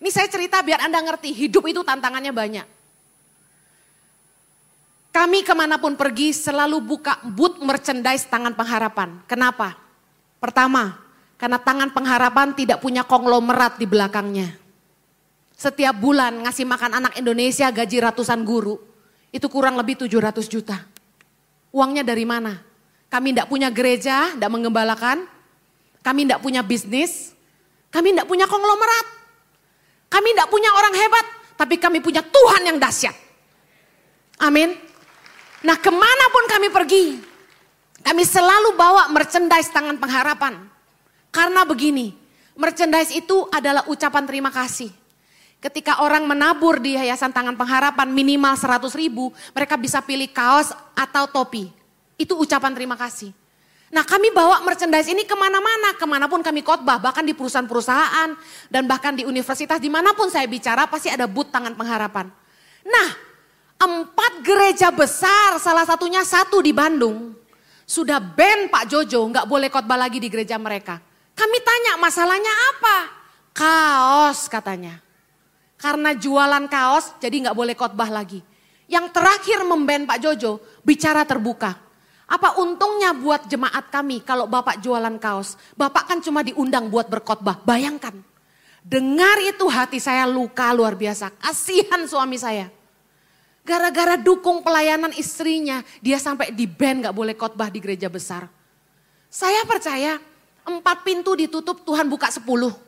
[0.00, 2.66] Ini saya cerita biar Anda ngerti, hidup itu tantangannya banyak.
[5.12, 9.24] Kami ke mana pun pergi selalu buka boot merchandise tangan pengharapan.
[9.24, 9.72] Kenapa?
[10.36, 10.92] Pertama,
[11.40, 14.65] karena tangan pengharapan tidak punya konglomerat di belakangnya
[15.56, 18.76] setiap bulan ngasih makan anak Indonesia gaji ratusan guru,
[19.32, 20.84] itu kurang lebih 700 juta.
[21.72, 22.60] Uangnya dari mana?
[23.08, 25.24] Kami tidak punya gereja, tidak mengembalakan.
[26.04, 27.32] Kami tidak punya bisnis.
[27.88, 29.06] Kami tidak punya konglomerat.
[30.12, 33.16] Kami tidak punya orang hebat, tapi kami punya Tuhan yang dahsyat.
[34.44, 34.76] Amin.
[35.64, 37.18] Nah ke mana pun kami pergi,
[38.04, 40.62] kami selalu bawa merchandise tangan pengharapan.
[41.32, 42.14] Karena begini,
[42.54, 44.92] merchandise itu adalah ucapan terima kasih.
[45.56, 51.24] Ketika orang menabur di Yayasan Tangan Pengharapan minimal 100 ribu, mereka bisa pilih kaos atau
[51.26, 51.72] topi.
[52.20, 53.32] Itu ucapan terima kasih.
[53.86, 58.34] Nah kami bawa merchandise ini ke mana-mana, ke mana pun kami khotbah, bahkan di perusahaan-perusahaan
[58.68, 62.26] dan bahkan di universitas, di mana pun saya bicara pasti ada but tangan pengharapan.
[62.82, 63.08] Nah
[63.78, 67.32] empat gereja besar, salah satunya satu di Bandung,
[67.86, 70.98] sudah ban Pak Jojo nggak boleh khotbah lagi di gereja mereka.
[71.38, 72.96] Kami tanya masalahnya apa?
[73.54, 75.05] Kaos katanya.
[75.76, 78.40] Karena jualan kaos jadi nggak boleh khotbah lagi.
[78.88, 81.76] Yang terakhir memben Pak Jojo bicara terbuka.
[82.26, 85.54] Apa untungnya buat jemaat kami kalau Bapak jualan kaos?
[85.78, 87.62] Bapak kan cuma diundang buat berkhotbah.
[87.62, 88.18] Bayangkan.
[88.86, 91.30] Dengar itu hati saya luka luar biasa.
[91.38, 92.70] Kasihan suami saya.
[93.66, 98.46] Gara-gara dukung pelayanan istrinya, dia sampai di band gak boleh khotbah di gereja besar.
[99.26, 100.22] Saya percaya
[100.62, 102.85] empat pintu ditutup Tuhan buka sepuluh.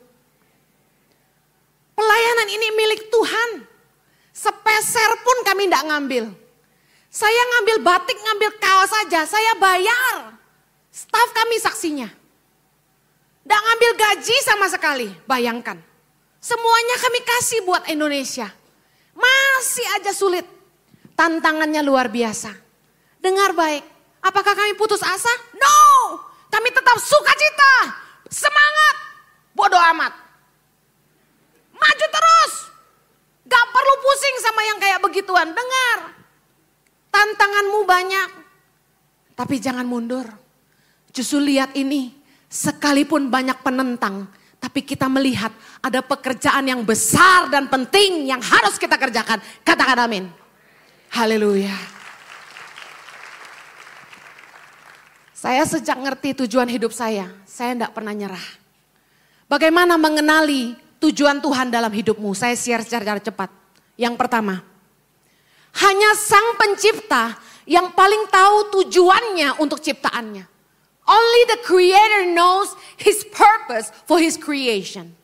[1.99, 3.67] Pelayanan ini milik Tuhan.
[4.31, 6.31] Sepeser pun kami tidak ngambil.
[7.11, 10.39] Saya ngambil batik, ngambil kaos saja, saya bayar.
[10.95, 12.07] Staf kami saksinya.
[13.43, 15.75] Tidak ngambil gaji sama sekali, bayangkan.
[16.39, 18.47] Semuanya kami kasih buat Indonesia.
[19.19, 20.47] Masih aja sulit.
[21.19, 22.55] Tantangannya luar biasa.
[23.19, 23.83] Dengar baik,
[24.23, 25.35] apakah kami putus asa?
[25.59, 25.79] No,
[26.47, 27.75] kami tetap sukacita,
[28.31, 28.97] semangat,
[29.51, 30.28] bodoh amat.
[31.79, 32.53] Maju terus.
[33.49, 35.49] Gak perlu pusing sama yang kayak begituan.
[35.55, 35.99] Dengar,
[37.09, 38.31] tantanganmu banyak,
[39.33, 40.27] tapi jangan mundur.
[41.15, 42.13] Justru lihat ini,
[42.51, 44.29] sekalipun banyak penentang,
[44.61, 49.41] tapi kita melihat ada pekerjaan yang besar dan penting yang harus kita kerjakan.
[49.65, 50.29] Katakan amin.
[51.09, 51.73] Haleluya.
[55.39, 58.47] Saya sejak ngerti tujuan hidup saya, saya tidak pernah nyerah.
[59.47, 62.35] Bagaimana mengenali tujuan Tuhan dalam hidupmu?
[62.35, 63.51] Saya share secara cepat.
[63.99, 64.63] Yang pertama,
[65.83, 67.35] hanya Sang Pencipta
[67.67, 70.47] yang paling tahu tujuannya untuk ciptaannya.
[71.09, 75.17] Only the Creator knows His purpose for His creation.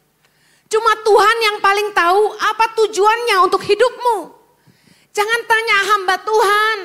[0.72, 4.32] Cuma Tuhan yang paling tahu apa tujuannya untuk hidupmu.
[5.14, 6.78] Jangan tanya hamba Tuhan.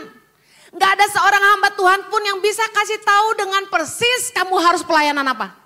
[0.77, 5.25] Gak ada seorang hamba Tuhan pun yang bisa kasih tahu dengan persis kamu harus pelayanan
[5.25, 5.57] apa.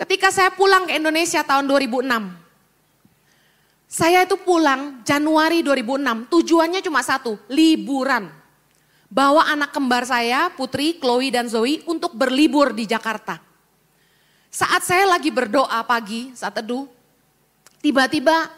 [0.00, 2.08] Ketika saya pulang ke Indonesia tahun 2006.
[3.84, 8.32] Saya itu pulang Januari 2006, tujuannya cuma satu, liburan.
[9.10, 13.42] Bawa anak kembar saya, Putri, Chloe dan Zoe untuk berlibur di Jakarta.
[14.48, 16.86] Saat saya lagi berdoa pagi, saat teduh,
[17.82, 18.48] tiba-tiba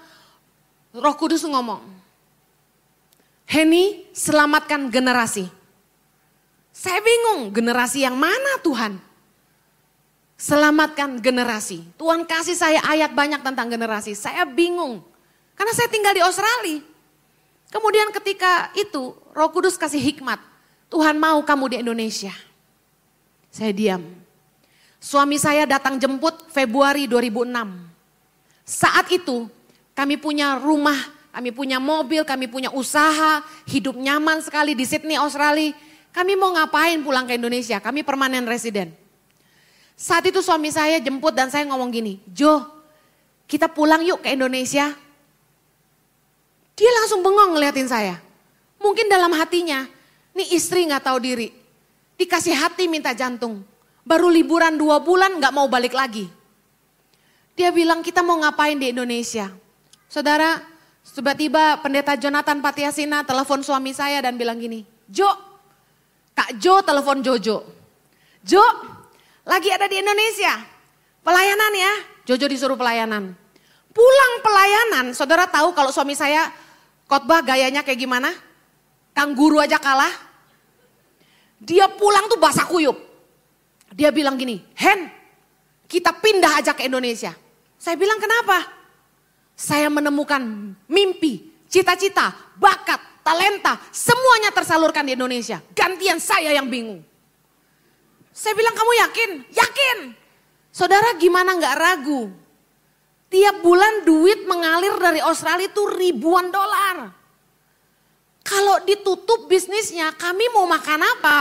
[0.94, 1.80] Roh Kudus ngomong,
[3.48, 5.48] Henny selamatkan generasi.
[6.70, 9.11] Saya bingung generasi yang mana Tuhan?
[10.42, 11.86] Selamatkan generasi.
[11.94, 14.18] Tuhan kasih saya ayat banyak tentang generasi.
[14.18, 14.98] Saya bingung.
[15.54, 16.82] Karena saya tinggal di Australia.
[17.70, 20.42] Kemudian ketika itu roh kudus kasih hikmat.
[20.90, 22.34] Tuhan mau kamu di Indonesia.
[23.54, 24.02] Saya diam.
[24.98, 27.46] Suami saya datang jemput Februari 2006.
[28.66, 29.46] Saat itu
[29.94, 30.98] kami punya rumah
[31.32, 35.72] kami punya mobil, kami punya usaha, hidup nyaman sekali di Sydney, Australia.
[36.12, 37.80] Kami mau ngapain pulang ke Indonesia?
[37.80, 39.01] Kami permanen residen.
[39.94, 42.66] Saat itu suami saya jemput dan saya ngomong gini, Jo,
[43.46, 44.90] kita pulang yuk ke Indonesia.
[46.72, 48.16] Dia langsung bengong ngeliatin saya.
[48.82, 49.86] Mungkin dalam hatinya,
[50.34, 51.54] nih istri gak tahu diri.
[52.18, 53.62] Dikasih hati minta jantung.
[54.02, 56.26] Baru liburan dua bulan gak mau balik lagi.
[57.54, 59.52] Dia bilang kita mau ngapain di Indonesia.
[60.10, 60.72] Saudara,
[61.02, 65.26] Tiba-tiba pendeta Jonathan Patiasina telepon suami saya dan bilang gini, Jo,
[66.32, 67.66] Kak Jo telepon Jojo.
[68.46, 68.62] Jo,
[69.42, 70.62] lagi ada di Indonesia,
[71.26, 71.92] pelayanan ya.
[72.28, 73.34] Jojo disuruh pelayanan.
[73.92, 76.48] Pulang pelayanan, saudara tahu kalau suami saya
[77.10, 78.32] khotbah gayanya kayak gimana?
[79.12, 80.10] Kang guru aja kalah.
[81.60, 82.96] Dia pulang tuh basah kuyup.
[83.92, 85.12] Dia bilang gini, Hen,
[85.84, 87.36] kita pindah aja ke Indonesia.
[87.76, 88.64] Saya bilang kenapa?
[89.52, 90.40] Saya menemukan
[90.88, 95.60] mimpi, cita-cita, bakat, talenta, semuanya tersalurkan di Indonesia.
[95.76, 97.04] Gantian saya yang bingung.
[98.32, 99.30] Saya bilang kamu yakin?
[99.52, 99.98] Yakin.
[100.72, 102.32] Saudara gimana nggak ragu?
[103.28, 107.12] Tiap bulan duit mengalir dari Australia itu ribuan dolar.
[108.42, 111.38] Kalau ditutup bisnisnya, kami mau makan apa?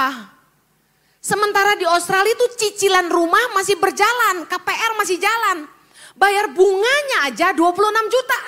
[1.20, 5.68] Sementara di Australia itu cicilan rumah masih berjalan, KPR masih jalan.
[6.16, 8.40] Bayar bunganya aja 26 juta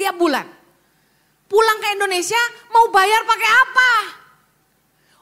[0.00, 0.46] tiap bulan.
[1.50, 2.38] Pulang ke Indonesia
[2.70, 3.92] mau bayar pakai apa?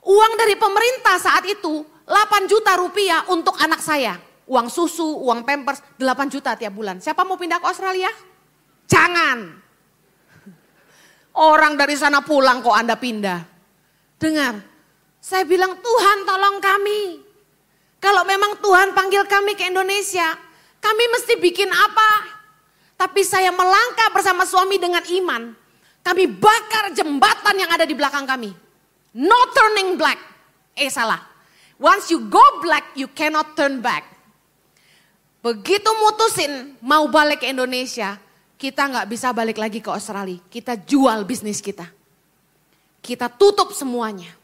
[0.09, 4.17] Uang dari pemerintah saat itu 8 juta rupiah untuk anak saya.
[4.49, 7.05] Uang susu, uang pampers 8 juta tiap bulan.
[7.05, 8.09] Siapa mau pindah ke Australia?
[8.89, 9.61] Jangan.
[11.37, 13.45] Orang dari sana pulang kok Anda pindah.
[14.17, 14.59] Dengar,
[15.21, 17.23] saya bilang Tuhan tolong kami.
[18.01, 20.35] Kalau memang Tuhan panggil kami ke Indonesia,
[20.81, 22.11] kami mesti bikin apa?
[22.99, 25.55] Tapi saya melangkah bersama suami dengan iman.
[26.03, 28.51] Kami bakar jembatan yang ada di belakang kami.
[29.15, 30.19] No turning back.
[30.75, 31.38] Eh salah.
[31.79, 34.03] Once you go black, you cannot turn back.
[35.39, 38.19] Begitu mutusin mau balik ke Indonesia,
[38.59, 40.43] kita nggak bisa balik lagi ke Australia.
[40.51, 41.87] Kita jual bisnis kita.
[42.99, 44.35] Kita tutup semuanya.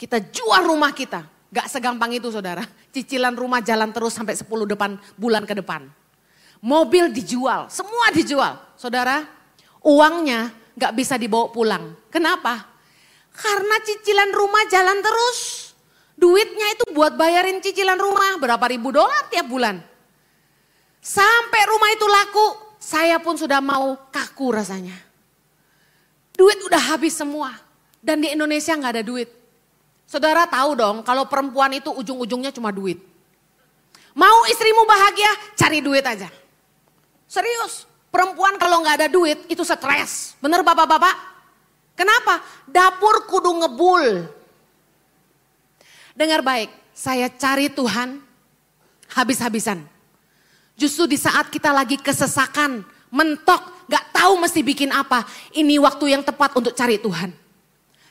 [0.00, 1.28] Kita jual rumah kita.
[1.52, 2.64] Gak segampang itu saudara.
[2.88, 5.84] Cicilan rumah jalan terus sampai 10 depan bulan ke depan.
[6.64, 8.56] Mobil dijual, semua dijual.
[8.80, 9.28] Saudara,
[9.84, 11.92] uangnya gak bisa dibawa pulang.
[12.08, 12.64] Kenapa?
[13.36, 15.69] Karena cicilan rumah jalan terus.
[16.20, 19.80] Duitnya itu buat bayarin cicilan rumah berapa ribu dolar tiap bulan.
[21.00, 24.92] Sampai rumah itu laku, saya pun sudah mau kaku rasanya.
[26.36, 27.56] Duit udah habis semua.
[28.04, 29.32] Dan di Indonesia nggak ada duit.
[30.04, 33.00] Saudara tahu dong kalau perempuan itu ujung-ujungnya cuma duit.
[34.12, 36.28] Mau istrimu bahagia, cari duit aja.
[37.24, 40.36] Serius, perempuan kalau nggak ada duit itu stres.
[40.36, 41.16] Bener bapak-bapak?
[41.96, 42.44] Kenapa?
[42.68, 44.04] Dapur kudu ngebul.
[46.20, 48.20] Dengar baik, saya cari Tuhan
[49.16, 49.80] habis-habisan.
[50.76, 55.24] Justru di saat kita lagi kesesakan, mentok, gak tahu mesti bikin apa.
[55.56, 57.32] Ini waktu yang tepat untuk cari Tuhan.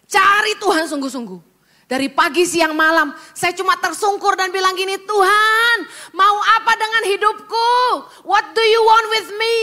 [0.10, 1.38] Cari Tuhan sungguh-sungguh.
[1.86, 5.78] Dari pagi, siang, malam, saya cuma tersungkur dan bilang gini, Tuhan
[6.18, 7.70] mau apa dengan hidupku?
[8.26, 9.58] What do you want with me?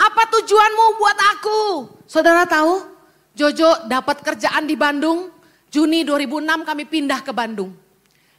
[0.00, 1.60] Apa tujuanmu buat aku?
[2.08, 2.88] Saudara tahu,
[3.36, 5.35] Jojo dapat kerjaan di Bandung,
[5.76, 7.76] Juni 2006 kami pindah ke Bandung.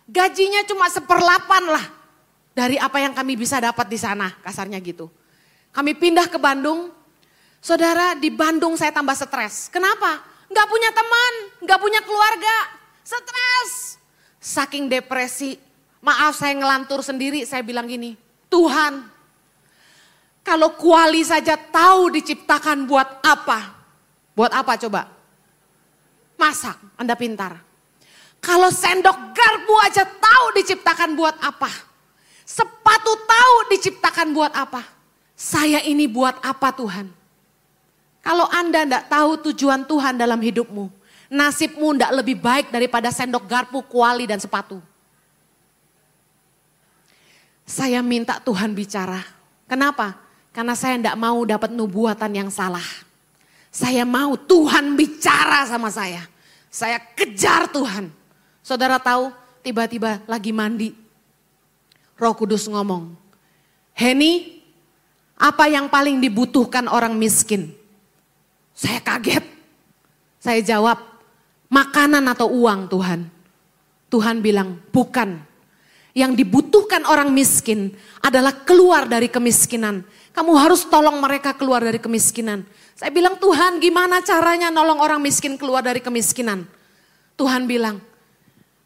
[0.09, 1.85] Gajinya cuma seperlapan lah
[2.57, 5.05] dari apa yang kami bisa dapat di sana, kasarnya gitu.
[5.69, 6.89] Kami pindah ke Bandung,
[7.61, 9.69] saudara di Bandung saya tambah stres.
[9.69, 10.17] Kenapa?
[10.49, 12.73] Gak punya teman, gak punya keluarga,
[13.05, 14.01] Stres.
[14.41, 15.55] Saking depresi.
[16.01, 18.17] Maaf saya ngelantur sendiri, saya bilang gini.
[18.49, 19.05] Tuhan,
[20.41, 23.75] kalau kuali saja tahu diciptakan buat apa?
[24.33, 25.16] Buat apa coba?
[26.37, 27.59] Masak, Anda pintar.
[28.37, 31.67] Kalau sendok garpu aja tahu diciptakan buat apa?
[32.45, 34.85] Sepatu tahu diciptakan buat apa?
[35.33, 37.09] Saya ini buat apa Tuhan?
[38.21, 40.87] Kalau Anda tidak tahu tujuan Tuhan dalam hidupmu,
[41.33, 44.77] nasibmu tidak lebih baik daripada sendok garpu, kuali dan sepatu.
[47.67, 49.19] Saya minta Tuhan bicara.
[49.67, 50.15] Kenapa?
[50.55, 53.06] Karena saya tidak mau dapat nubuatan yang salah.
[53.77, 56.25] Saya mau Tuhan bicara sama saya.
[56.73, 58.09] Saya kejar Tuhan.
[58.65, 59.29] Saudara tahu
[59.61, 60.97] tiba-tiba lagi mandi.
[62.17, 63.13] Roh Kudus ngomong,
[63.93, 64.65] Heni,
[65.37, 67.69] apa yang paling dibutuhkan orang miskin?
[68.73, 69.45] Saya kaget.
[70.41, 70.97] Saya jawab,
[71.69, 73.29] makanan atau uang Tuhan.
[74.09, 75.37] Tuhan bilang, bukan.
[76.17, 77.93] Yang dibutuhkan orang miskin
[78.25, 80.01] adalah keluar dari kemiskinan.
[80.33, 82.65] Kamu harus tolong mereka keluar dari kemiskinan.
[82.97, 86.65] Saya bilang, Tuhan gimana caranya nolong orang miskin keluar dari kemiskinan?
[87.37, 88.01] Tuhan bilang,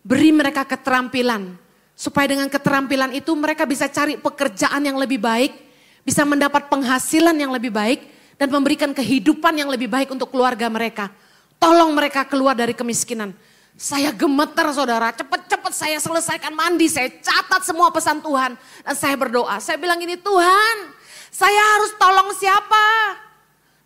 [0.04, 1.56] beri mereka keterampilan.
[1.96, 5.56] Supaya dengan keterampilan itu mereka bisa cari pekerjaan yang lebih baik.
[6.04, 8.12] Bisa mendapat penghasilan yang lebih baik.
[8.36, 11.08] Dan memberikan kehidupan yang lebih baik untuk keluarga mereka.
[11.56, 13.32] Tolong mereka keluar dari kemiskinan.
[13.80, 18.54] Saya gemeter saudara, cepat-cepat saya selesaikan mandi, saya catat semua pesan Tuhan.
[18.84, 20.76] Dan saya berdoa, saya bilang ini Tuhan,
[21.32, 22.88] saya harus tolong siapa?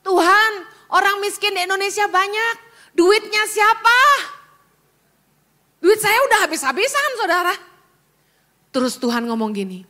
[0.01, 0.51] Tuhan,
[0.89, 2.55] orang miskin di Indonesia banyak,
[2.97, 3.99] duitnya siapa?
[5.81, 7.53] Duit saya udah habis-habisan saudara.
[8.73, 9.85] Terus Tuhan ngomong gini,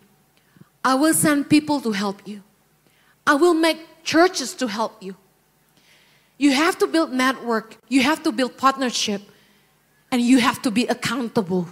[0.84, 2.43] I will send people to help you.
[3.26, 5.18] I will make churches to help you.
[6.38, 9.24] You have to build network, you have to build partnership,
[10.16, 11.68] and you have to be accountable.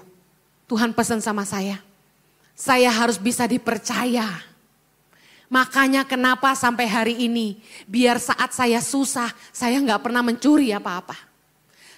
[0.67, 1.79] Tuhan pesan sama saya,
[2.51, 4.43] saya harus bisa dipercaya.
[5.47, 11.15] Makanya kenapa sampai hari ini, biar saat saya susah, saya nggak pernah mencuri apa-apa.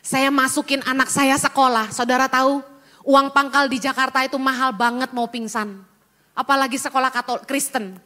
[0.05, 2.61] Saya masukin anak saya sekolah, saudara tahu,
[3.01, 5.81] uang pangkal di Jakarta itu mahal banget mau pingsan.
[6.37, 7.97] Apalagi sekolah katolik Kristen.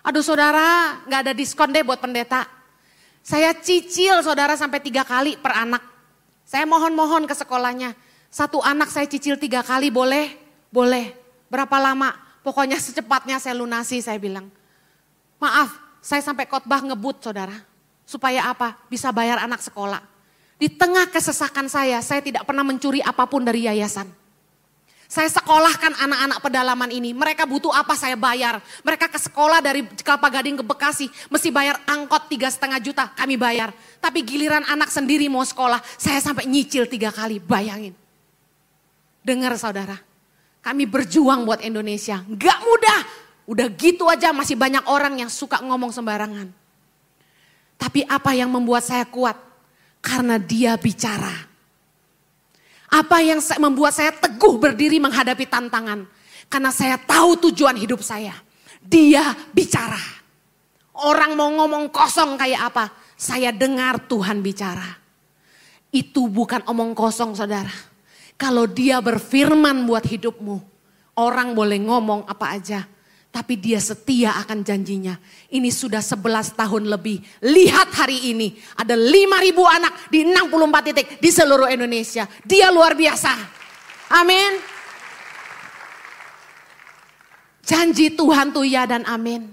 [0.00, 2.48] Aduh saudara, nggak ada diskon deh buat pendeta.
[3.20, 5.93] Saya cicil saudara sampai tiga kali per anak.
[6.44, 7.96] Saya mohon-mohon ke sekolahnya.
[8.28, 10.36] Satu anak saya cicil tiga kali boleh?
[10.68, 11.16] Boleh.
[11.48, 12.12] Berapa lama?
[12.44, 14.52] Pokoknya secepatnya saya lunasi saya bilang.
[15.40, 15.72] Maaf,
[16.04, 17.56] saya sampai khotbah ngebut saudara.
[18.04, 18.76] Supaya apa?
[18.92, 20.04] Bisa bayar anak sekolah.
[20.60, 24.23] Di tengah kesesakan saya, saya tidak pernah mencuri apa pun dari yayasan.
[25.04, 27.12] Saya sekolahkan anak-anak pedalaman ini.
[27.12, 28.58] Mereka butuh apa saya bayar.
[28.80, 31.06] Mereka ke sekolah dari Kelapa Gading ke Bekasi.
[31.28, 33.12] Mesti bayar angkot tiga setengah juta.
[33.12, 33.70] Kami bayar.
[34.00, 35.78] Tapi giliran anak sendiri mau sekolah.
[36.00, 37.38] Saya sampai nyicil tiga kali.
[37.38, 37.92] Bayangin.
[39.20, 40.00] Dengar saudara.
[40.64, 42.24] Kami berjuang buat Indonesia.
[42.24, 43.00] Gak mudah.
[43.44, 46.48] Udah gitu aja masih banyak orang yang suka ngomong sembarangan.
[47.76, 49.36] Tapi apa yang membuat saya kuat?
[50.00, 51.53] Karena dia bicara.
[52.94, 56.06] Apa yang membuat saya teguh berdiri menghadapi tantangan?
[56.46, 58.38] Karena saya tahu tujuan hidup saya.
[58.78, 59.98] Dia bicara.
[60.94, 62.94] Orang mau ngomong kosong kayak apa?
[63.18, 64.86] Saya dengar Tuhan bicara.
[65.90, 67.74] Itu bukan omong kosong saudara.
[68.38, 70.62] Kalau dia berfirman buat hidupmu.
[71.18, 72.86] Orang boleh ngomong apa aja.
[73.34, 75.18] Tapi dia setia akan janjinya.
[75.50, 77.18] Ini sudah 11 tahun lebih.
[77.42, 78.54] Lihat hari ini.
[78.78, 82.30] Ada 5.000 anak di 64 titik di seluruh Indonesia.
[82.46, 83.34] Dia luar biasa.
[84.14, 84.62] Amin.
[87.66, 89.50] Janji Tuhan tuh ya dan amin.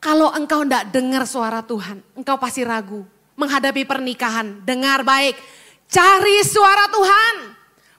[0.00, 3.04] Kalau engkau tidak dengar suara Tuhan, engkau pasti ragu.
[3.36, 5.36] Menghadapi pernikahan, dengar baik.
[5.92, 7.34] Cari suara Tuhan.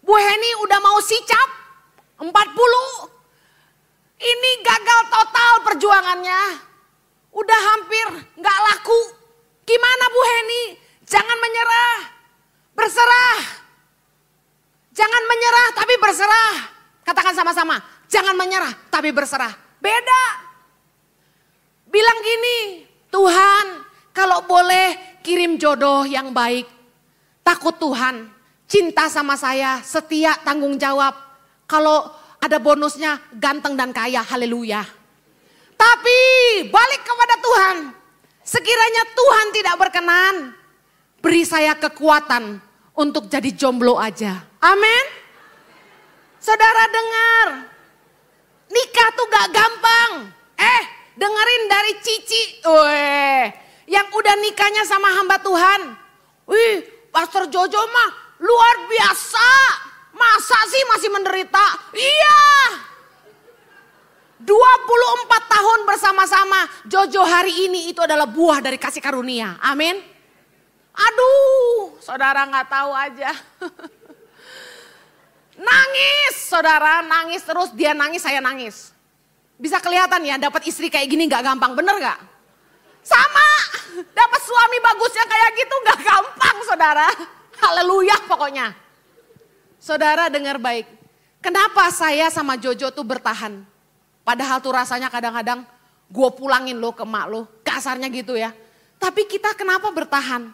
[0.01, 1.49] Bu Heni udah mau sicap
[2.25, 3.16] 40
[4.17, 6.41] ini gagal total perjuangannya.
[7.33, 8.07] Udah hampir
[8.37, 9.01] nggak laku.
[9.67, 10.63] Gimana Bu Heni?
[11.05, 11.97] Jangan menyerah.
[12.73, 13.39] Berserah.
[14.93, 16.55] Jangan menyerah tapi berserah.
[17.05, 17.77] Katakan sama-sama.
[18.09, 19.53] Jangan menyerah tapi berserah.
[19.77, 20.23] Beda.
[21.87, 23.65] Bilang gini, Tuhan
[24.11, 26.67] kalau boleh kirim jodoh yang baik.
[27.45, 28.27] Takut Tuhan,
[28.67, 31.15] cinta sama saya, setia, tanggung jawab.
[31.63, 32.11] Kalau
[32.41, 34.85] ada bonusnya ganteng dan kaya, haleluya.
[35.77, 36.19] Tapi
[36.69, 37.77] balik kepada Tuhan.
[38.47, 40.35] Sekiranya Tuhan tidak berkenan,
[41.19, 42.63] beri saya kekuatan
[42.95, 44.39] untuk jadi jomblo aja.
[44.63, 45.05] Amin.
[46.39, 47.47] Saudara dengar,
[48.71, 50.11] nikah tuh gak gampang.
[50.57, 50.83] Eh,
[51.19, 52.43] dengerin dari Cici.
[52.63, 53.43] Weh,
[53.91, 55.81] yang udah nikahnya sama hamba Tuhan.
[56.47, 59.49] Wih, Pastor Jojo mah luar biasa.
[60.17, 61.65] Masa sih masih menderita?
[61.93, 62.41] Iya.
[64.41, 64.49] 24
[65.49, 66.59] tahun bersama-sama.
[66.89, 69.57] Jojo hari ini itu adalah buah dari kasih karunia.
[69.61, 70.01] Amin.
[70.97, 73.31] Aduh, saudara nggak tahu aja.
[75.69, 78.93] nangis, saudara nangis terus dia nangis saya nangis.
[79.57, 82.19] Bisa kelihatan ya dapat istri kayak gini nggak gampang, bener nggak?
[83.05, 83.49] Sama,
[84.13, 87.09] dapat suami bagusnya kayak gitu nggak gampang, saudara.
[87.57, 88.86] Haleluya pokoknya.
[89.87, 90.83] Saudara dengar baik.
[91.39, 93.63] Kenapa saya sama Jojo tuh bertahan?
[94.27, 95.63] Padahal tuh rasanya kadang-kadang
[96.11, 97.47] gue pulangin lo ke mak lo.
[97.63, 98.51] Kasarnya gitu ya.
[98.99, 100.51] Tapi kita kenapa bertahan?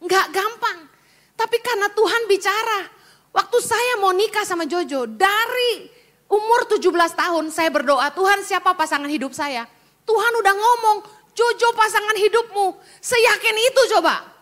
[0.00, 0.88] Enggak gampang.
[1.36, 2.80] Tapi karena Tuhan bicara.
[3.28, 5.92] Waktu saya mau nikah sama Jojo dari
[6.24, 6.80] umur 17
[7.12, 9.68] tahun saya berdoa Tuhan siapa pasangan hidup saya.
[10.08, 10.96] Tuhan udah ngomong
[11.36, 12.72] Jojo pasangan hidupmu.
[13.04, 14.32] Seyakin itu coba.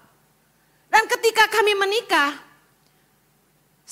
[0.86, 2.51] Dan ketika kami menikah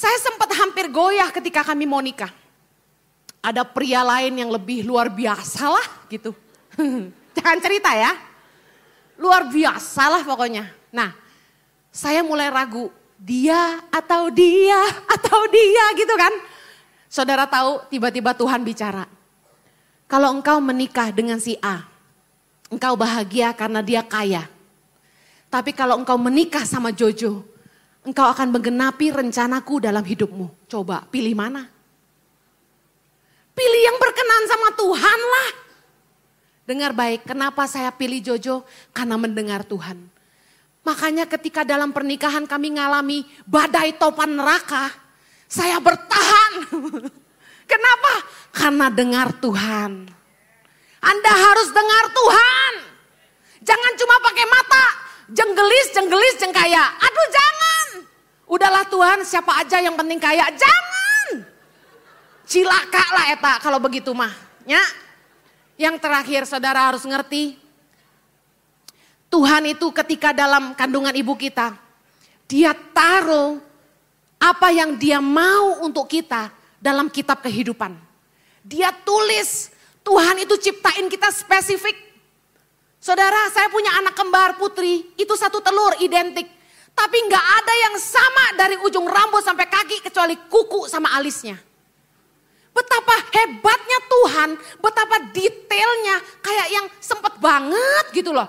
[0.00, 2.32] saya sempat hampir goyah ketika kami mau nikah.
[3.44, 6.32] Ada pria lain yang lebih luar biasa lah gitu.
[7.36, 8.16] Jangan cerita ya.
[9.20, 10.72] Luar biasa lah pokoknya.
[10.88, 11.12] Nah
[11.92, 12.88] saya mulai ragu.
[13.20, 16.32] Dia atau dia atau dia gitu kan.
[17.04, 19.04] Saudara tahu tiba-tiba Tuhan bicara.
[20.08, 21.84] Kalau engkau menikah dengan si A.
[22.72, 24.48] Engkau bahagia karena dia kaya.
[25.52, 27.44] Tapi kalau engkau menikah sama Jojo
[28.04, 30.68] engkau akan menggenapi rencanaku dalam hidupmu.
[30.70, 31.68] Coba pilih mana?
[33.52, 35.50] Pilih yang berkenan sama Tuhan lah.
[36.64, 38.62] Dengar baik, kenapa saya pilih Jojo?
[38.94, 39.98] Karena mendengar Tuhan.
[40.80, 44.88] Makanya ketika dalam pernikahan kami ngalami badai topan neraka,
[45.50, 46.52] saya bertahan.
[47.70, 48.12] Kenapa?
[48.50, 50.08] Karena dengar Tuhan.
[51.00, 52.72] Anda harus dengar Tuhan.
[53.60, 54.86] Jangan cuma pakai mata,
[55.30, 56.84] jenggelis, jenggelis, jengkaya.
[56.98, 57.86] Aduh jangan.
[58.50, 60.50] Udahlah Tuhan siapa aja yang penting kaya.
[60.54, 61.46] Jangan.
[62.50, 64.34] Cilaka lah eta kalau begitu mah.
[64.66, 64.82] Ya.
[65.78, 67.56] Yang terakhir saudara harus ngerti.
[69.30, 71.78] Tuhan itu ketika dalam kandungan ibu kita.
[72.50, 73.62] Dia taruh
[74.42, 76.50] apa yang dia mau untuk kita
[76.82, 77.94] dalam kitab kehidupan.
[78.66, 79.70] Dia tulis
[80.02, 82.09] Tuhan itu ciptain kita spesifik
[83.00, 86.44] Saudara, saya punya anak kembar putri, itu satu telur identik.
[86.92, 91.56] Tapi nggak ada yang sama dari ujung rambut sampai kaki kecuali kuku sama alisnya.
[92.76, 94.50] Betapa hebatnya Tuhan,
[94.84, 98.46] betapa detailnya kayak yang sempet banget gitu loh.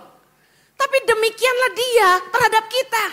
[0.75, 3.05] Tapi demikianlah dia terhadap kita.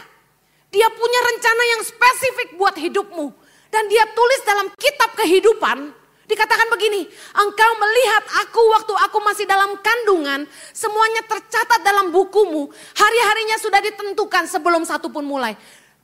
[0.75, 3.27] Dia punya rencana yang spesifik buat hidupmu.
[3.71, 5.93] Dan dia tulis dalam kitab kehidupan
[6.29, 7.09] Dikatakan begini,
[7.41, 10.45] engkau melihat aku waktu aku masih dalam kandungan,
[10.77, 15.57] semuanya tercatat dalam bukumu, hari-harinya sudah ditentukan sebelum satu pun mulai.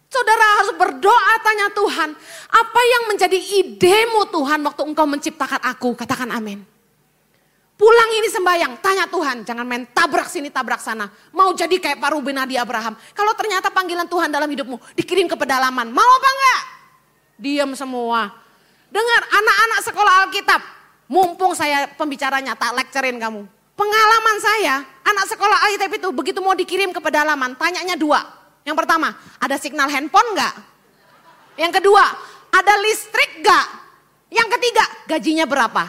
[0.09, 2.17] Saudara harus berdoa tanya Tuhan,
[2.49, 5.93] apa yang menjadi idemu Tuhan waktu engkau menciptakan aku?
[5.93, 6.65] Katakan amin.
[7.77, 11.11] Pulang ini sembayang, tanya Tuhan, jangan main tabrak sini tabrak sana.
[11.37, 12.97] Mau jadi kayak Pak Ruben Adi Abraham.
[13.13, 16.63] Kalau ternyata panggilan Tuhan dalam hidupmu dikirim ke pedalaman, mau apa enggak?
[17.35, 18.44] Diam semua.
[18.95, 20.63] Dengar anak-anak sekolah Alkitab.
[21.11, 23.43] Mumpung saya pembicaranya tak lecturein kamu.
[23.75, 28.23] Pengalaman saya, anak sekolah Alkitab itu begitu mau dikirim ke pedalaman, tanyanya dua.
[28.63, 30.55] Yang pertama, ada signal handphone enggak?
[31.59, 32.05] Yang kedua,
[32.55, 33.67] ada listrik enggak?
[34.31, 35.85] Yang ketiga, gajinya berapa?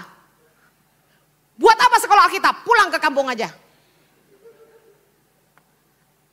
[1.56, 2.66] Buat apa sekolah Alkitab?
[2.66, 3.53] Pulang ke kampung aja.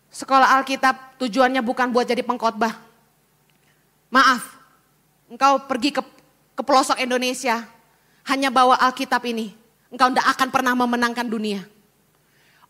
[0.08, 2.74] Sekolah Alkitab tujuannya bukan buat jadi pengkhotbah.
[4.12, 4.44] Maaf,
[5.28, 6.02] engkau pergi ke,
[6.52, 7.64] ke pelosok Indonesia,
[8.28, 9.52] hanya bawa Alkitab ini.
[9.92, 11.60] Engkau tidak akan pernah memenangkan dunia.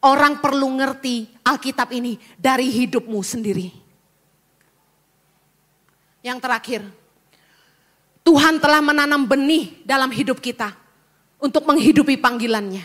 [0.03, 3.70] Orang perlu ngerti Alkitab ini dari hidupmu sendiri.
[6.22, 6.83] Yang terakhir,
[8.26, 10.74] Tuhan telah menanam benih dalam hidup kita
[11.39, 12.83] untuk menghidupi panggilannya.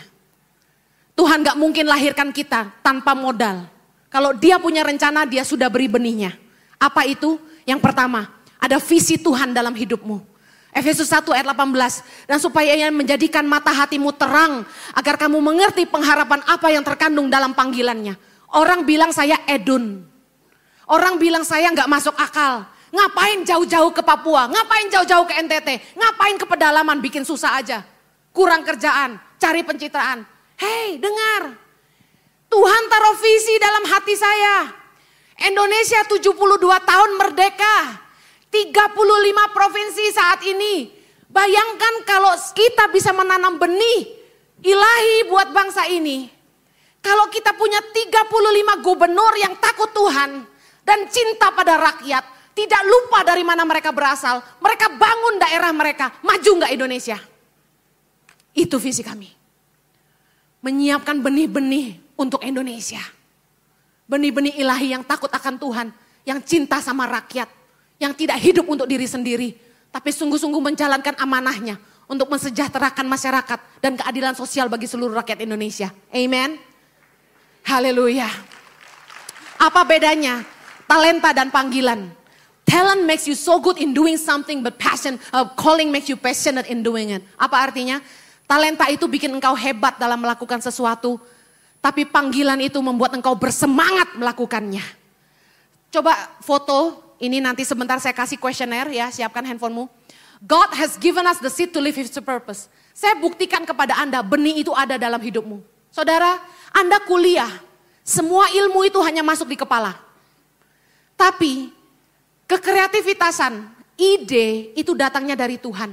[1.18, 3.66] Tuhan gak mungkin lahirkan kita tanpa modal.
[4.06, 6.38] Kalau dia punya rencana, dia sudah beri benihnya.
[6.78, 7.42] Apa itu?
[7.66, 10.22] Yang pertama, ada visi Tuhan dalam hidupmu.
[10.72, 12.28] Efesus 1 ayat 18.
[12.28, 14.62] Dan supaya ia menjadikan mata hatimu terang.
[14.94, 18.14] Agar kamu mengerti pengharapan apa yang terkandung dalam panggilannya.
[18.52, 20.04] Orang bilang saya edun.
[20.88, 22.64] Orang bilang saya nggak masuk akal.
[22.88, 24.48] Ngapain jauh-jauh ke Papua?
[24.48, 25.68] Ngapain jauh-jauh ke NTT?
[25.92, 27.84] Ngapain ke pedalaman bikin susah aja?
[28.32, 30.24] Kurang kerjaan, cari pencitraan.
[30.56, 31.52] Hei dengar,
[32.48, 34.56] Tuhan taruh visi dalam hati saya.
[35.38, 36.32] Indonesia 72
[36.82, 38.07] tahun merdeka.
[38.48, 40.90] 35 provinsi saat ini.
[41.28, 44.16] Bayangkan kalau kita bisa menanam benih
[44.64, 46.32] ilahi buat bangsa ini.
[46.98, 50.42] Kalau kita punya 35 gubernur yang takut Tuhan
[50.82, 52.24] dan cinta pada rakyat,
[52.58, 57.16] tidak lupa dari mana mereka berasal, mereka bangun daerah mereka, maju nggak Indonesia?
[58.50, 59.30] Itu visi kami.
[60.58, 62.98] Menyiapkan benih-benih untuk Indonesia.
[64.10, 65.88] Benih-benih ilahi yang takut akan Tuhan,
[66.26, 67.46] yang cinta sama rakyat,
[67.98, 69.58] yang tidak hidup untuk diri sendiri,
[69.90, 71.76] tapi sungguh-sungguh menjalankan amanahnya
[72.08, 75.92] untuk mensejahterakan masyarakat dan keadilan sosial bagi seluruh rakyat Indonesia.
[76.14, 76.56] Amen.
[77.66, 78.30] Haleluya.
[79.58, 80.46] Apa bedanya
[80.88, 82.08] talenta dan panggilan?
[82.68, 86.68] Talent makes you so good in doing something, but passion, uh, calling makes you passionate
[86.68, 87.24] in doing it.
[87.40, 88.00] Apa artinya?
[88.44, 91.20] Talenta itu bikin engkau hebat dalam melakukan sesuatu,
[91.80, 94.84] tapi panggilan itu membuat engkau bersemangat melakukannya.
[95.88, 96.12] Coba
[96.44, 99.90] foto ini nanti sebentar saya kasih kuesioner ya, siapkan handphonemu.
[100.38, 102.70] God has given us the seed to live his purpose.
[102.94, 105.58] Saya buktikan kepada Anda benih itu ada dalam hidupmu.
[105.90, 106.38] Saudara,
[106.70, 107.50] Anda kuliah,
[108.06, 109.98] semua ilmu itu hanya masuk di kepala.
[111.18, 111.74] Tapi
[112.46, 113.66] kekreativitasan,
[113.98, 115.90] ide itu datangnya dari Tuhan.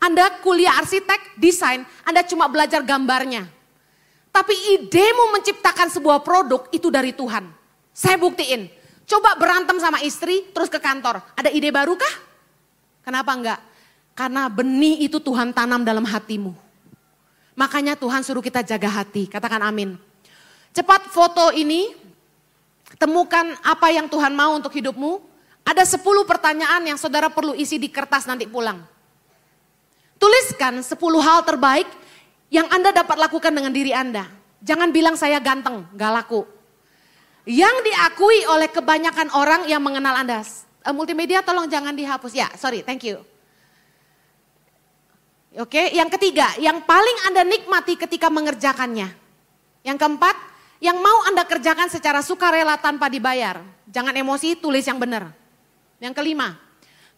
[0.00, 3.48] Anda kuliah arsitek, desain, Anda cuma belajar gambarnya.
[4.32, 7.48] Tapi idemu menciptakan sebuah produk itu dari Tuhan.
[7.96, 8.68] Saya buktiin.
[9.06, 11.22] Coba berantem sama istri terus ke kantor.
[11.38, 12.14] Ada ide baru kah?
[13.06, 13.60] Kenapa enggak?
[14.18, 16.50] Karena benih itu Tuhan tanam dalam hatimu.
[17.54, 19.30] Makanya Tuhan suruh kita jaga hati.
[19.30, 19.94] Katakan amin.
[20.74, 21.94] Cepat foto ini.
[22.98, 25.22] Temukan apa yang Tuhan mau untuk hidupmu.
[25.66, 28.78] Ada 10 pertanyaan yang saudara perlu isi di kertas nanti pulang.
[30.16, 31.88] Tuliskan 10 hal terbaik
[32.48, 34.30] yang Anda dapat lakukan dengan diri Anda.
[34.62, 36.55] Jangan bilang saya ganteng, gak laku.
[37.46, 40.42] Yang diakui oleh kebanyakan orang yang mengenal Anda.
[40.82, 42.34] Uh, multimedia tolong jangan dihapus.
[42.34, 43.22] Ya, sorry, thank you.
[45.56, 49.08] Oke, yang ketiga, yang paling Anda nikmati ketika mengerjakannya.
[49.86, 50.36] Yang keempat,
[50.82, 53.62] yang mau Anda kerjakan secara sukarela tanpa dibayar.
[53.88, 55.32] Jangan emosi, tulis yang benar.
[56.02, 56.60] Yang kelima,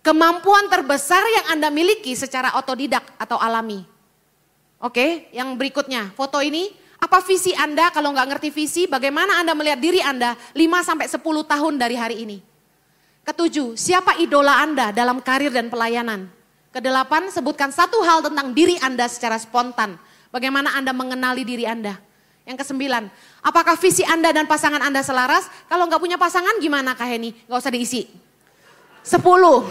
[0.04, 3.82] kemampuan terbesar yang Anda miliki secara otodidak atau alami.
[4.78, 9.78] Oke, yang berikutnya, foto ini, apa visi Anda kalau nggak ngerti visi, bagaimana Anda melihat
[9.78, 12.38] diri Anda 5 sampai 10 tahun dari hari ini?
[13.22, 16.26] Ketujuh, siapa idola Anda dalam karir dan pelayanan?
[16.74, 19.94] Kedelapan, sebutkan satu hal tentang diri Anda secara spontan.
[20.34, 21.96] Bagaimana Anda mengenali diri Anda?
[22.42, 23.06] Yang kesembilan,
[23.46, 25.46] apakah visi Anda dan pasangan Anda selaras?
[25.70, 27.30] Kalau nggak punya pasangan gimana Kak Heni?
[27.46, 28.10] Nggak usah diisi.
[29.06, 29.64] Sepuluh,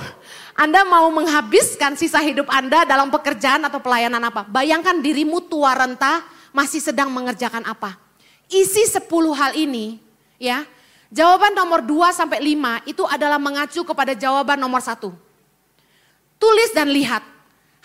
[0.57, 4.41] anda mau menghabiskan sisa hidup Anda dalam pekerjaan atau pelayanan apa?
[4.49, 6.25] Bayangkan dirimu tua renta
[6.58, 8.01] masih sedang mengerjakan apa?
[8.49, 9.05] Isi 10
[9.38, 10.01] hal ini
[10.41, 10.66] ya.
[11.14, 14.97] Jawaban nomor 2 sampai 5 itu adalah mengacu kepada jawaban nomor 1.
[16.41, 17.22] Tulis dan lihat.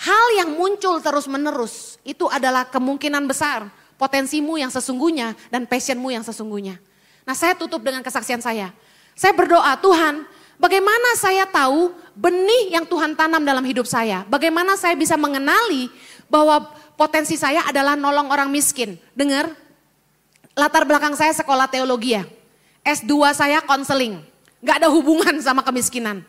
[0.03, 6.81] Hal yang muncul terus-menerus itu adalah kemungkinan besar potensimu yang sesungguhnya dan passionmu yang sesungguhnya.
[7.23, 8.75] Nah saya tutup dengan kesaksian saya.
[9.15, 10.27] Saya berdoa, Tuhan
[10.63, 14.23] Bagaimana saya tahu benih yang Tuhan tanam dalam hidup saya?
[14.31, 15.91] Bagaimana saya bisa mengenali
[16.31, 18.99] bahwa potensi saya adalah nolong orang miskin?
[19.17, 19.51] Dengar,
[20.57, 22.25] latar belakang saya sekolah teologi ya.
[22.83, 24.19] S2 saya konseling.
[24.63, 26.23] Gak ada hubungan sama kemiskinan.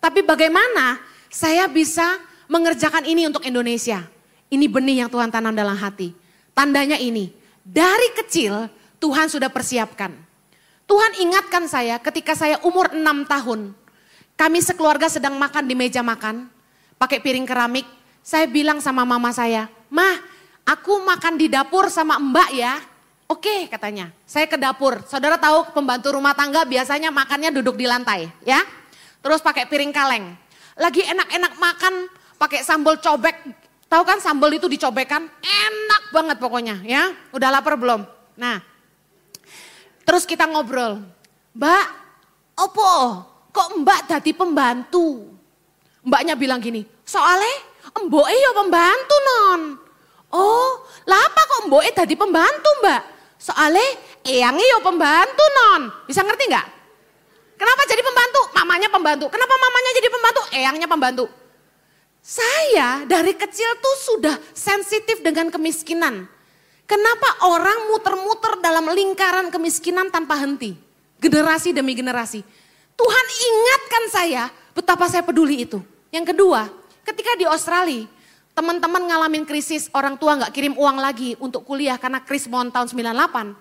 [0.00, 4.04] Tapi bagaimana saya bisa mengerjakan ini untuk Indonesia?
[4.52, 6.12] Ini benih yang Tuhan tanam dalam hati.
[6.52, 7.32] Tandanya ini,
[7.64, 8.68] dari kecil
[9.00, 10.12] Tuhan sudah persiapkan.
[10.84, 13.60] Tuhan ingatkan saya ketika saya umur 6 tahun.
[14.36, 16.48] Kami sekeluarga sedang makan di meja makan,
[17.00, 17.86] pakai piring keramik.
[18.24, 20.16] Saya bilang sama mama saya, Mah,
[20.64, 22.80] aku makan di dapur sama mbak ya.
[23.28, 25.04] Oke katanya, saya ke dapur.
[25.04, 28.64] Saudara tahu pembantu rumah tangga biasanya makannya duduk di lantai ya.
[29.20, 30.32] Terus pakai piring kaleng.
[30.80, 31.94] Lagi enak-enak makan
[32.40, 33.36] pakai sambal cobek.
[33.92, 35.28] Tahu kan sambal itu dicobekkan?
[35.44, 37.12] Enak banget pokoknya ya.
[37.32, 38.08] Udah lapar belum?
[38.40, 38.60] Nah,
[40.08, 41.04] terus kita ngobrol.
[41.52, 41.86] Mbak,
[42.56, 42.92] opo
[43.52, 45.28] kok mbak tadi pembantu?
[46.04, 49.60] Mbaknya bilang gini, soalnya mbok yo pembantu non.
[50.34, 53.02] Oh, lah apa kok mbok tadi pembantu mbak?
[53.38, 53.86] Soalnya
[54.26, 55.82] eyangnya yo pembantu non.
[56.10, 56.66] Bisa ngerti nggak?
[57.54, 58.40] Kenapa jadi pembantu?
[58.50, 59.26] Mamanya pembantu.
[59.30, 60.42] Kenapa mamanya jadi pembantu?
[60.50, 61.24] Eyangnya pembantu.
[62.24, 66.24] Saya dari kecil tuh sudah sensitif dengan kemiskinan.
[66.84, 70.76] Kenapa orang muter-muter dalam lingkaran kemiskinan tanpa henti?
[71.20, 72.44] Generasi demi generasi.
[72.94, 74.44] Tuhan ingatkan saya
[74.76, 75.80] betapa saya peduli itu.
[76.12, 76.68] Yang kedua,
[77.04, 78.08] ketika di Australia,
[78.56, 82.88] teman-teman ngalamin krisis, orang tua nggak kirim uang lagi untuk kuliah karena kris mohon tahun
[82.90, 83.54] 98.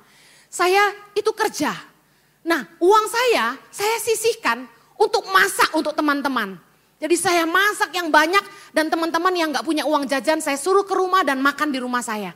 [0.48, 0.84] Saya
[1.18, 1.74] itu kerja.
[2.46, 6.56] Nah uang saya, saya sisihkan untuk masak untuk teman-teman.
[7.02, 10.96] Jadi saya masak yang banyak dan teman-teman yang nggak punya uang jajan saya suruh ke
[10.96, 12.32] rumah dan makan di rumah saya.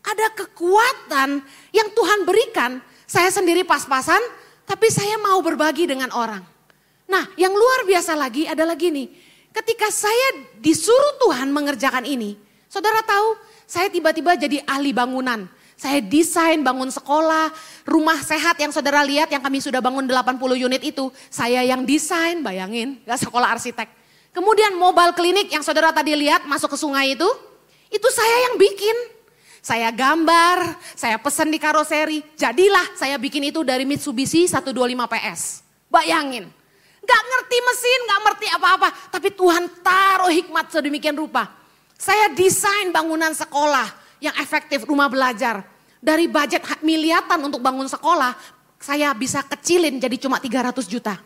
[0.00, 1.44] Ada kekuatan
[1.74, 4.22] yang Tuhan berikan, saya sendiri pas-pasan,
[4.64, 6.40] tapi saya mau berbagi dengan orang.
[7.10, 9.12] Nah yang luar biasa lagi adalah gini,
[9.58, 12.38] Ketika saya disuruh Tuhan mengerjakan ini,
[12.70, 13.34] saudara tahu
[13.66, 15.50] saya tiba-tiba jadi ahli bangunan.
[15.74, 17.50] Saya desain bangun sekolah,
[17.82, 21.10] rumah sehat yang saudara lihat yang kami sudah bangun 80 unit itu.
[21.26, 23.90] Saya yang desain, bayangin, gak sekolah arsitek.
[24.30, 27.26] Kemudian mobile klinik yang saudara tadi lihat masuk ke sungai itu,
[27.90, 28.96] itu saya yang bikin.
[29.58, 34.70] Saya gambar, saya pesan di karoseri, jadilah saya bikin itu dari Mitsubishi 125
[35.10, 35.66] PS.
[35.90, 36.46] Bayangin,
[37.08, 38.88] Gak ngerti mesin, gak ngerti apa-apa.
[39.08, 41.48] Tapi Tuhan taruh hikmat sedemikian rupa.
[41.96, 43.88] Saya desain bangunan sekolah
[44.20, 45.64] yang efektif, rumah belajar.
[45.98, 48.36] Dari budget miliatan untuk bangun sekolah,
[48.78, 51.18] saya bisa kecilin jadi cuma 300 juta.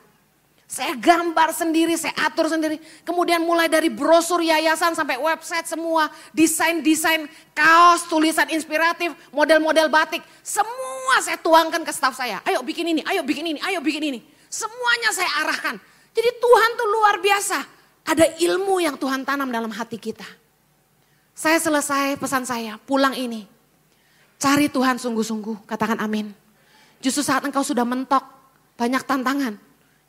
[0.73, 2.81] Saya gambar sendiri, saya atur sendiri.
[3.05, 6.09] Kemudian mulai dari brosur yayasan sampai website semua.
[6.33, 10.25] Desain-desain kaos, tulisan inspiratif, model-model batik.
[10.41, 12.41] Semua saya tuangkan ke staff saya.
[12.49, 14.25] Ayo bikin ini, ayo bikin ini, ayo bikin ini.
[14.53, 15.81] Semuanya saya arahkan.
[16.13, 17.59] Jadi Tuhan tuh luar biasa.
[18.05, 20.29] Ada ilmu yang Tuhan tanam dalam hati kita.
[21.33, 23.49] Saya selesai pesan saya, pulang ini.
[24.37, 26.37] Cari Tuhan sungguh-sungguh, katakan amin.
[27.01, 28.21] Justru saat engkau sudah mentok,
[28.77, 29.57] banyak tantangan.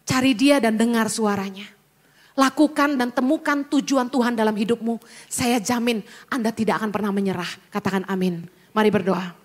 [0.04, 1.70] Cari dia dan dengar suaranya.
[2.36, 5.00] Lakukan dan temukan tujuan Tuhan dalam hidupmu.
[5.32, 7.48] Saya jamin Anda tidak akan pernah menyerah.
[7.72, 8.44] Katakan amin.
[8.76, 9.43] Mari berdoa.